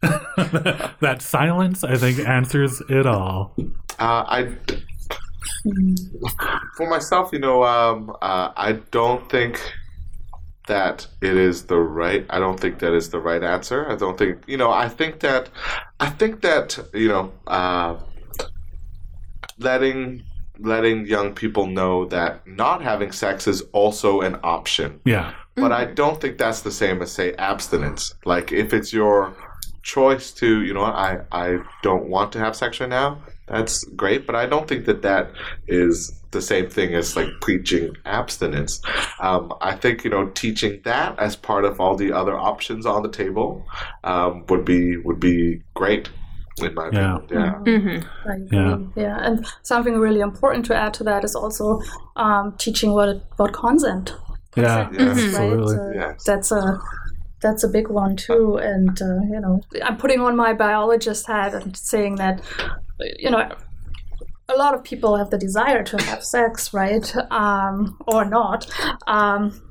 [0.02, 3.54] that silence, I think, answers it all.
[3.98, 4.56] Uh, I,
[6.76, 9.60] for myself, you know, um, uh, I don't think
[10.68, 12.24] that it is the right.
[12.30, 13.90] I don't think that is the right answer.
[13.90, 15.50] I don't think, you know, I think that,
[15.98, 17.96] I think that, you know, uh,
[19.58, 20.24] letting
[20.58, 25.00] letting young people know that not having sex is also an option.
[25.04, 25.32] Yeah.
[25.54, 28.14] But I don't think that's the same as say abstinence.
[28.24, 29.34] Like if it's your
[29.82, 33.18] choice to, you know, I I don't want to have sex right now,
[33.48, 34.26] that's great.
[34.26, 35.30] But I don't think that that
[35.68, 38.80] is the same thing as like preaching abstinence.
[39.20, 43.02] Um, I think you know teaching that as part of all the other options on
[43.02, 43.66] the table
[44.04, 46.08] um, would be would be great.
[46.60, 47.16] In my Yeah.
[47.16, 47.72] opinion, yeah.
[47.72, 48.54] Mm-hmm.
[48.54, 48.78] Yeah.
[48.94, 49.18] Yeah.
[49.26, 51.80] and something really important to add to that is also
[52.16, 54.14] um, teaching what what consent.
[54.54, 55.76] Yeah, consent is, absolutely.
[55.76, 55.96] Right?
[55.96, 56.24] Uh, Yes.
[56.24, 56.78] That's a
[57.42, 61.54] that's a big one too, and uh, you know, I'm putting on my biologist hat
[61.54, 62.40] and saying that,
[63.18, 63.50] you know.
[64.48, 67.14] A lot of people have the desire to have sex, right?
[67.30, 68.66] Um, or not.
[69.06, 69.62] Um,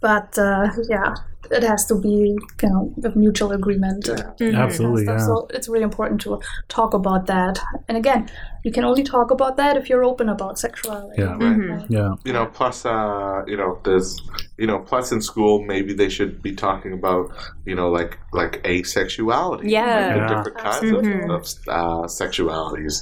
[0.00, 1.14] but uh, yeah,
[1.50, 4.08] it has to be, you know, with mutual agreement.
[4.08, 5.18] Uh, Absolutely, yeah.
[5.18, 7.58] So it's really important to talk about that.
[7.88, 8.28] And again,
[8.64, 11.22] you can only talk about that if you're open about sexuality.
[11.22, 11.36] Yeah.
[11.38, 11.86] Right?
[11.88, 12.14] Yeah.
[12.24, 14.16] you know plus uh you know there's
[14.58, 17.30] you know plus in school maybe they should be talking about
[17.64, 19.84] you know like like asexuality Yeah.
[20.08, 20.28] like Yeah.
[20.28, 21.22] different kinds Absolutely.
[21.22, 22.94] of, of uh, sexualities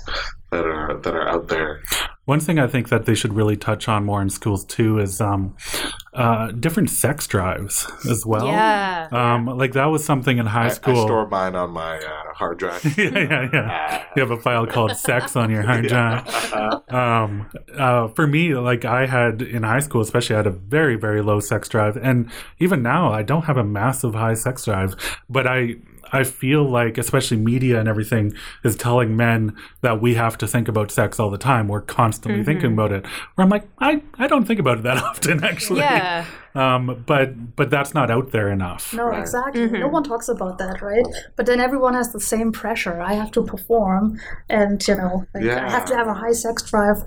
[0.50, 1.82] that are that are out there
[2.24, 5.20] One thing I think that they should really touch on more in schools too is
[5.20, 5.56] um,
[6.12, 8.46] uh, different sex drives as well.
[8.46, 9.08] Yeah.
[9.12, 11.06] Um, like that was something in high I, I school.
[11.06, 14.04] store mine on my uh, hard drive yeah, yeah, yeah.
[14.14, 16.26] You have a file called "sex" on your hard drive.
[16.92, 20.96] Um, uh, for me, like I had in high school, especially, I had a very,
[20.96, 24.94] very low sex drive, and even now, I don't have a massive high sex drive.
[25.28, 25.76] But I,
[26.12, 28.34] I feel like, especially media and everything,
[28.64, 31.68] is telling men that we have to think about sex all the time.
[31.68, 32.78] We're constantly thinking mm-hmm.
[32.78, 33.06] about it.
[33.34, 35.80] Where I'm like, I, I don't think about it that often, actually.
[35.80, 36.26] Yeah.
[36.56, 38.92] Um, but but that's not out there enough.
[38.94, 39.20] No, Right.
[39.20, 39.66] exactly.
[39.66, 39.92] No mm-hmm.
[39.92, 41.06] one talks about that, right?
[41.36, 43.00] But then everyone has the same pressure.
[43.00, 46.62] I have to perform, and you know, like, I have to have a high sex
[46.62, 47.02] drive.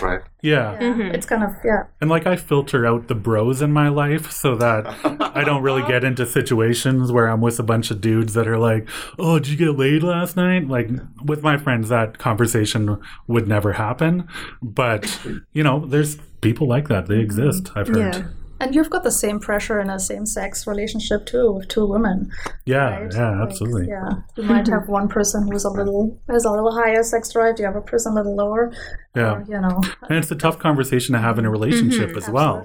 [0.00, 0.72] right Yeah.
[0.72, 1.14] Yeah, mm-hmm.
[1.14, 1.84] It's kind of yeah.
[2.00, 4.86] And like I filter out the bros in my life so that
[5.36, 8.58] I don't really get into situations where I'm with a bunch of dudes that are
[8.58, 8.88] like,
[9.18, 10.90] "Oh, did you get laid last night?" Like
[11.24, 14.28] with my friends that conversation would never happen.
[14.62, 15.20] But,
[15.52, 17.06] you know, there's people like that.
[17.06, 17.22] They mm-hmm.
[17.22, 18.14] exist, I've heard.
[18.14, 18.22] Yeah.
[18.60, 22.30] And you've got the same pressure in a same-sex relationship too, with two women.
[22.66, 23.12] Yeah, right?
[23.14, 23.88] yeah, Like, absolutely.
[23.88, 27.58] yeah, you might have one person who's a little has a little higher sex drive.
[27.58, 28.72] You have a person a little lower.
[29.16, 29.32] Yeah.
[29.32, 32.64] Or, you know, And it's a tough conversation to have in a relationship as well,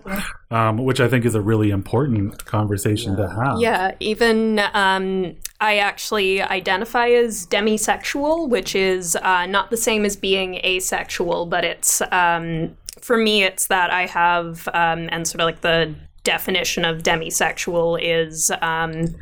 [0.52, 3.60] um, which I think is a really important conversation to have.
[3.60, 10.16] Yeah, even um, I actually identify as demisexual, which is uh, not the same as
[10.16, 15.46] being asexual, but it's um, for me, it's that I have, um, and sort of
[15.46, 15.94] like the
[16.24, 19.16] definition of demisexual is um,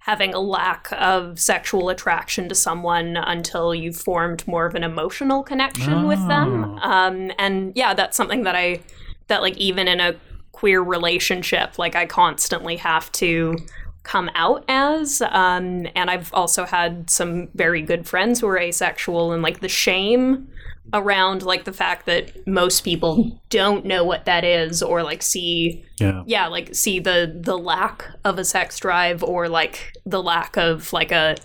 [0.00, 5.42] having a lack of sexual attraction to someone until you've formed more of an emotional
[5.42, 6.78] connection with them.
[6.82, 8.80] Um, and yeah, that's something that I,
[9.28, 10.16] that like even in a
[10.52, 13.56] queer relationship, like I constantly have to
[14.02, 15.22] come out as.
[15.22, 19.68] Um, and I've also had some very good friends who are asexual, and like the
[19.70, 20.48] shame
[20.92, 25.84] around like the fact that most people don't know what that is or like see
[25.98, 26.22] Yeah.
[26.26, 30.92] yeah like see the the lack of a sex drive or like the lack of
[30.92, 31.36] like a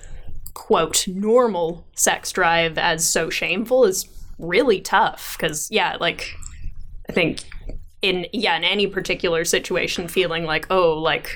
[0.54, 4.08] quote normal sex drive as so shameful is
[4.40, 6.34] really tough because yeah like
[7.10, 7.44] i think
[8.02, 11.36] in yeah in any particular situation feeling like oh like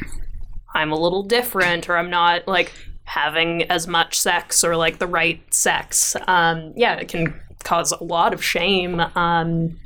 [0.73, 2.71] i'm a little different or i'm not like
[3.03, 7.33] having as much sex or like the right sex um yeah it can
[7.63, 9.79] cause a lot of shame um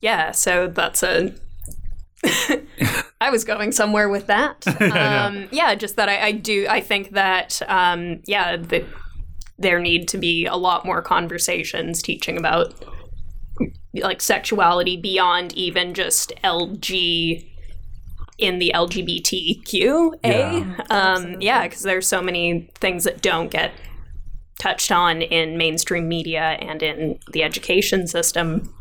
[0.00, 1.34] yeah so that's a
[3.20, 4.64] I was going somewhere with that.
[4.96, 6.66] Um, yeah, just that I, I do.
[6.68, 8.84] I think that um, yeah, that
[9.58, 12.74] there need to be a lot more conversations teaching about
[13.94, 17.50] like sexuality beyond even just LG
[18.38, 20.16] in the LGBTQA.
[20.22, 20.82] Yeah.
[20.90, 23.72] Um, yeah, because there's so many things that don't get
[24.58, 28.72] touched on in mainstream media and in the education system.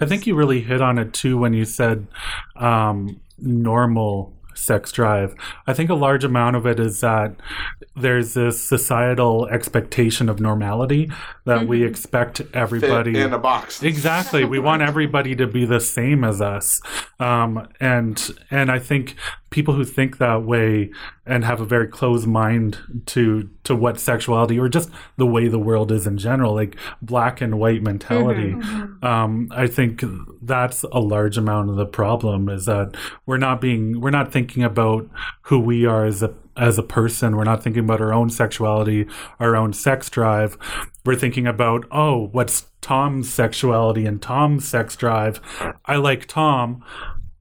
[0.00, 2.06] I think you really hit on it too when you said
[2.56, 5.34] um, normal sex drive.
[5.66, 7.34] I think a large amount of it is that
[7.96, 11.10] there's this societal expectation of normality
[11.44, 14.44] that we expect Fit everybody in a box Exactly.
[14.44, 16.80] We want everybody to be the same as us.
[17.20, 19.14] Um, and and I think
[19.50, 20.90] people who think that way
[21.24, 25.58] and have a very closed mind to to what sexuality or just the way the
[25.58, 28.52] world is in general, like black and white mentality.
[29.02, 30.02] Um, I think
[30.42, 32.96] that's a large amount of the problem is that
[33.26, 35.08] we're not being we're not thinking about
[35.42, 37.36] who we are as a as a person.
[37.36, 39.06] We're not thinking about our own sexuality,
[39.38, 40.58] our own sex drive.
[41.04, 45.40] We're thinking about, oh, what's Tom's sexuality and Tom's sex drive?
[45.86, 46.84] I like Tom.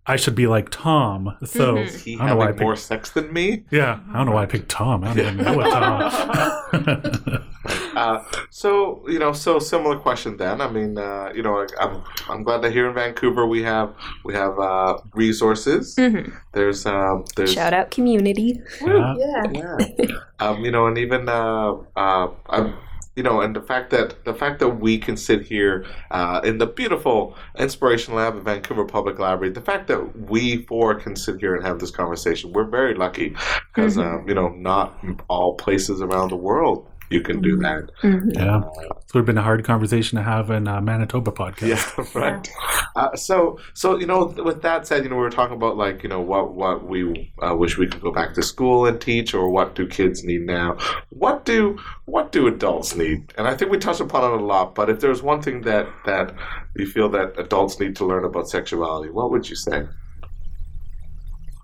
[0.08, 1.36] I should be like Tom.
[1.43, 2.03] So Mhm.
[2.03, 3.64] He I don't know why I having more sex than me.
[3.72, 5.03] Yeah, I don't know why I picked Tom.
[5.03, 7.43] I don't even know a Tom.
[7.97, 10.62] Uh, so you know, so similar question then.
[10.62, 13.93] I mean, uh, you know, like, I'm I'm glad that here in Vancouver we have
[14.24, 15.95] we have uh, resources.
[15.97, 16.32] Mhm.
[16.53, 18.62] There's um, there's Shout out community.
[18.86, 19.16] Yeah.
[19.18, 19.43] Yeah.
[19.51, 20.08] yeah.
[20.39, 22.76] um, you know, and even uh, uh, I'm,
[23.18, 26.59] you know, and the fact that the fact that we can sit here uh, in
[26.59, 31.39] the beautiful Inspiration Lab at Vancouver Public Library, the fact that we four can sit
[31.39, 33.36] here and have this conversation, we're very lucky.
[33.74, 37.89] Because um, you know, not all places around the world you can do that.
[38.03, 38.62] Yeah.
[38.62, 41.97] So it would have been a hard conversation to have in uh, Manitoba podcast.
[41.97, 42.49] Yeah, right.
[42.95, 46.03] Uh, so, so you know, with that said, you know, we were talking about like,
[46.03, 49.34] you know, what what we uh, wish we could go back to school and teach,
[49.34, 50.78] or what do kids need now?
[51.10, 53.34] What do what do adults need?
[53.38, 54.76] And I think we touched upon it a lot.
[54.76, 56.36] But if there's one thing that that
[56.76, 59.88] you feel that adults need to learn about sexuality, what would you say?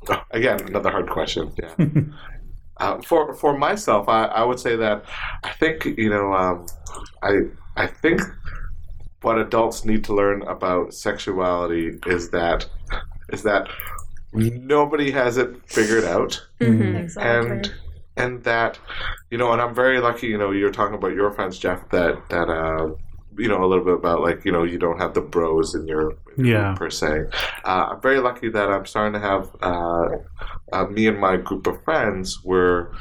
[0.31, 1.51] Again, another hard question.
[1.57, 1.73] Yeah.
[2.77, 5.05] Uh, for for myself, I, I would say that
[5.43, 6.65] I think you know um,
[7.21, 7.41] I
[7.75, 8.21] I think
[9.21, 12.67] what adults need to learn about sexuality is that
[13.29, 13.69] is that
[14.33, 16.99] nobody has it figured out Mhm.
[17.03, 17.51] Exactly.
[17.51, 17.73] and
[18.17, 18.79] and that
[19.31, 22.15] you know and i'm very lucky you know you're talking about your friends jeff that
[22.29, 22.89] that uh
[23.37, 25.87] you know a little bit about like you know you don't have the bros in
[25.87, 26.73] your Yeah.
[26.75, 27.25] per se
[27.65, 30.09] uh, i'm very lucky that i'm starting to have uh,
[30.71, 32.91] uh, me and my group of friends were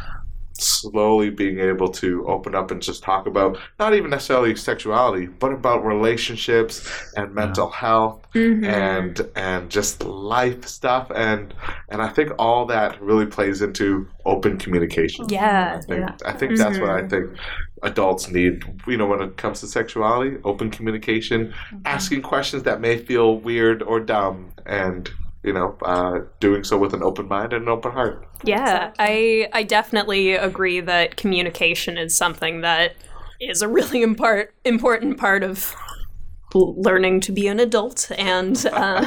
[0.58, 5.50] slowly being able to open up and just talk about not even necessarily sexuality but
[5.52, 8.64] about relationships and mental health Mhm.
[8.64, 11.52] and and just life stuff and
[11.88, 15.26] and I think all that really plays into open communication.
[15.28, 15.78] Yeah.
[15.78, 16.16] I think Yeah.
[16.30, 17.30] I think that's what I think
[17.82, 18.64] adults need.
[18.86, 21.52] You know, when it comes to sexuality, open communication,
[21.84, 25.10] asking questions that may feel weird or dumb, and
[25.42, 28.26] you know, uh, doing so with an open mind and an open heart.
[28.44, 32.94] Yeah, I I definitely agree that communication is something that
[33.40, 35.74] is a really impart, important part of
[36.54, 39.04] learning to be an adult and uh,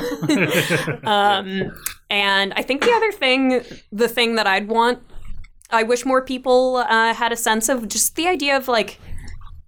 [1.03, 1.71] um,
[2.09, 4.99] and I think the other thing the thing that I'd want
[5.71, 8.99] I wish more people uh, had a sense of just the idea of like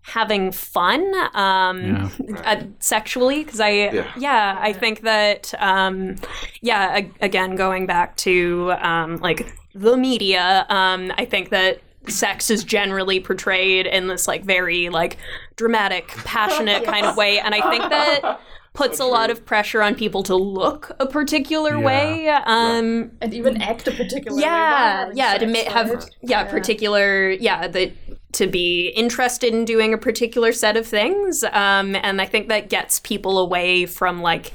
[0.04, 1.02] having fun
[1.34, 2.10] um, Yeah.
[2.46, 4.08] uh, sexually because I Yeah.
[4.18, 4.58] yeah.
[4.60, 6.16] I think that um,
[6.62, 12.50] yeah a- again going back to um, like the media um, I think that sex
[12.50, 15.18] is generally portrayed in this like very like
[15.58, 18.40] dramatic passionate kind of way and I think that
[18.78, 21.86] puts a lot of pressure on people to look a particular Yeah.
[21.86, 24.44] way um, and even act a particular way.
[24.44, 26.10] Yeah having yeah to ma- have right?
[26.22, 27.92] yeah, particular yeah that
[28.34, 32.70] to be interested in doing a particular set of things um, and i think that
[32.70, 34.54] gets people away from like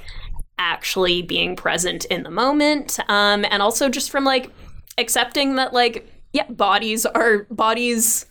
[0.59, 4.51] actually being present in the moment um, and also just from like
[4.99, 8.27] accepting that like yeah bodies are bodies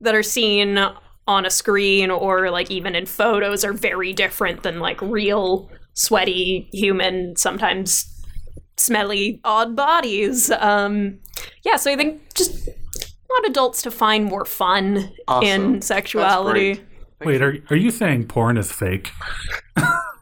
[0.00, 0.78] that are seen
[1.26, 6.68] on a screen or like even in photos are very different than like real sweaty
[6.72, 8.08] human sometimes
[8.76, 11.18] smelly odd bodies um
[11.64, 12.68] yeah so i think just
[13.28, 15.74] want adults to find more fun Awesome.
[15.74, 16.80] in sexuality.
[17.24, 19.10] Wait, are, are you saying porn is fake?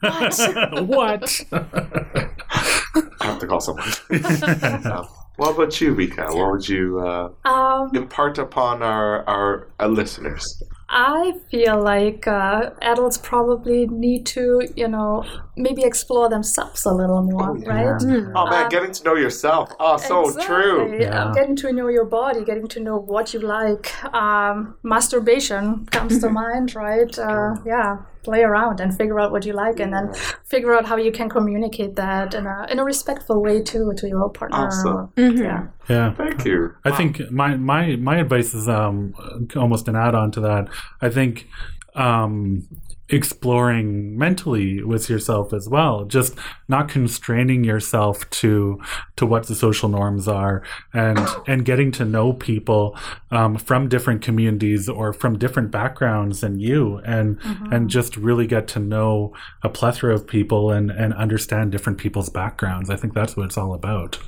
[0.01, 0.38] what?
[0.86, 1.44] what?
[1.51, 3.88] I have to call someone.
[4.12, 5.05] Uh,
[5.36, 6.34] what about you, Vika?
[6.34, 10.62] What would you uh, Um, impart upon our our uh, listeners?
[10.93, 15.24] I feel like uh, adults probably need to, you know,
[15.57, 17.68] maybe explore themselves a little more, Oh, yeah.
[17.93, 18.03] right?
[18.34, 19.70] Oh man, Uh, getting to know yourself.
[19.78, 20.99] Oh, so true.
[21.01, 21.26] Yeah.
[21.26, 23.86] Uh, getting to know your body, getting to know what you like.
[24.12, 27.16] Um, masturbation comes to mind, right?
[27.18, 30.12] Uh, yeah, play around and figure out what you like, and then
[30.44, 34.08] figure out how you can communicate that in a in a respectful way too to
[34.08, 34.66] your partner.
[34.66, 35.12] Awesome.
[35.16, 35.66] Yeah.
[35.88, 36.14] Yeah.
[36.14, 36.74] Thank you.
[36.84, 39.14] I think my my my advice is um
[39.56, 40.68] almost an add on to that.
[41.00, 41.46] I think
[41.94, 42.68] um
[43.12, 46.36] exploring mentally with yourself as well just
[46.68, 48.80] not constraining yourself to
[49.16, 52.96] to what the social norms are and and getting to know people
[53.30, 57.38] um, from different communities or from different backgrounds than you and
[57.70, 62.30] and just really get to know a plethora of people and and understand different people's
[62.30, 62.90] backgrounds.
[62.90, 64.18] I think that's what it's all about.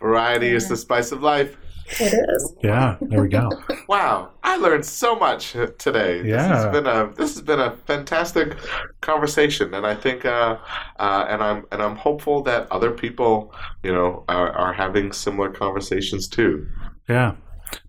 [0.00, 1.56] Variety is the spice of life.
[2.00, 2.54] It is.
[2.62, 3.50] yeah there we go
[3.88, 6.22] Wow, I learned so much today.
[6.24, 8.56] Yeah, This has been a this has been a fantastic
[9.00, 10.56] conversation, and I think, uh,
[10.98, 13.52] uh, and I'm and I'm hopeful that other people,
[13.82, 16.66] you know, are, are having similar conversations too.
[17.08, 17.34] yeah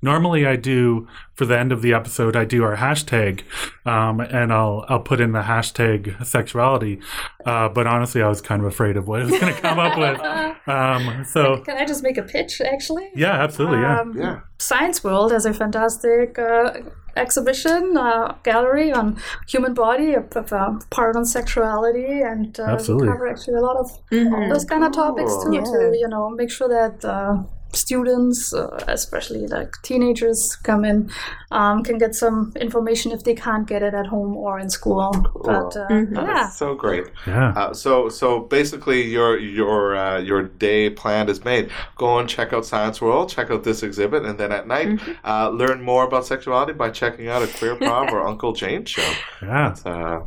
[0.01, 3.41] normally I do for the end of the episode I do our hashtag,
[3.85, 6.99] um, and I'll I'll put in the hashtag sexuality.
[7.45, 9.79] Uh, but honestly, I was kind of afraid of what it was going to come
[9.79, 10.19] up with.
[10.65, 13.09] Um, so Can I just make a pitch, actually?
[13.15, 13.99] yeah, absolutely, yeah.
[13.99, 14.39] Um, Yeah.
[14.59, 16.71] Science World has a fantastic uh,
[17.17, 23.07] exhibition, uh, gallery on human body, a, a part on sexuality, and uh, Absolutely.
[23.09, 24.49] cover actually a lot of Mhm.
[24.53, 25.51] those kind of topics too.
[25.51, 25.63] Cool.
[25.91, 27.43] To you know, make sure that uh,
[27.75, 31.09] students, uh, especially like teenagers, come in,
[31.51, 35.11] um, can get some information if they can't get it at home or in school.
[35.43, 36.15] But uh, Mhm.
[36.15, 37.05] Yeah, is so great.
[37.27, 37.49] yeah.
[37.55, 41.69] Uh, so so basically, your your uh, your day plan is made.
[41.97, 45.11] Go and check out Science World, check out this exhibit, and then at night, Mm-hmm.
[45.23, 49.09] uh, learn more about sexuality by checking out a Queer Prov or Uncle Jane show.
[49.41, 49.75] yeah.
[49.85, 50.21] Uh,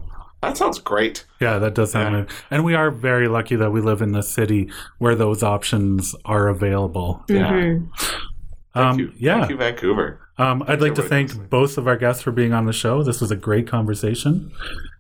[0.47, 1.25] that sounds great.
[1.41, 2.21] Yeah, that does sound Yeah.
[2.23, 2.31] good.
[2.51, 6.49] And we are very lucky that we live in a city where those options are
[6.49, 7.25] available.
[7.29, 7.51] Yeah.
[7.53, 7.89] Mhm.
[8.75, 9.13] Um, Thank you.
[9.17, 9.39] yeah.
[9.41, 10.21] Thank you, Vancouver.
[10.39, 11.47] Um, I'd like to thank listening.
[11.49, 13.03] both of our guests for being on the show.
[13.03, 14.53] This was a great conversation.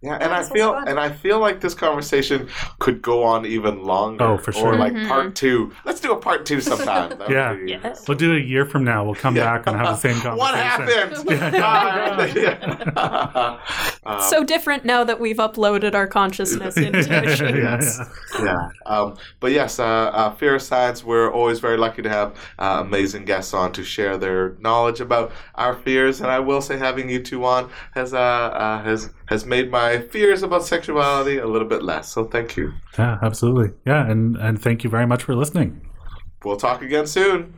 [0.02, 0.88] Yeah, and I feel fun.
[0.88, 4.24] and I feel like this conversation could go on even longer.
[4.24, 4.68] Oh, for sure.
[4.74, 5.08] Or like Mhm.
[5.08, 5.72] part two.
[5.84, 7.10] Let's do a part two sometime.
[7.18, 7.52] That would Yeah.
[7.54, 8.06] be- Yes.
[8.08, 9.04] We'll do it a year from now.
[9.04, 9.44] We'll come Yeah.
[9.44, 10.38] back and have the same conversation.
[10.38, 12.36] What happened?
[12.36, 13.58] Yeah.
[14.06, 17.98] Um, so different now that we've uploaded our consciousness into machines.
[18.38, 18.44] yeah.
[18.44, 18.68] yeah.
[18.86, 22.78] Um, but yes, uh, uh, Fear of Science, we're always very lucky to have uh,
[22.80, 26.20] amazing guests on to share their knowledge about our fears.
[26.20, 29.98] And I will say, having you two on has uh, uh, has has made my
[29.98, 32.08] fears about sexuality a little bit less.
[32.08, 32.72] So thank you.
[32.98, 33.72] Yeah, absolutely.
[33.84, 35.80] Yeah, and and thank you very much for listening.
[36.44, 37.54] We'll talk again soon.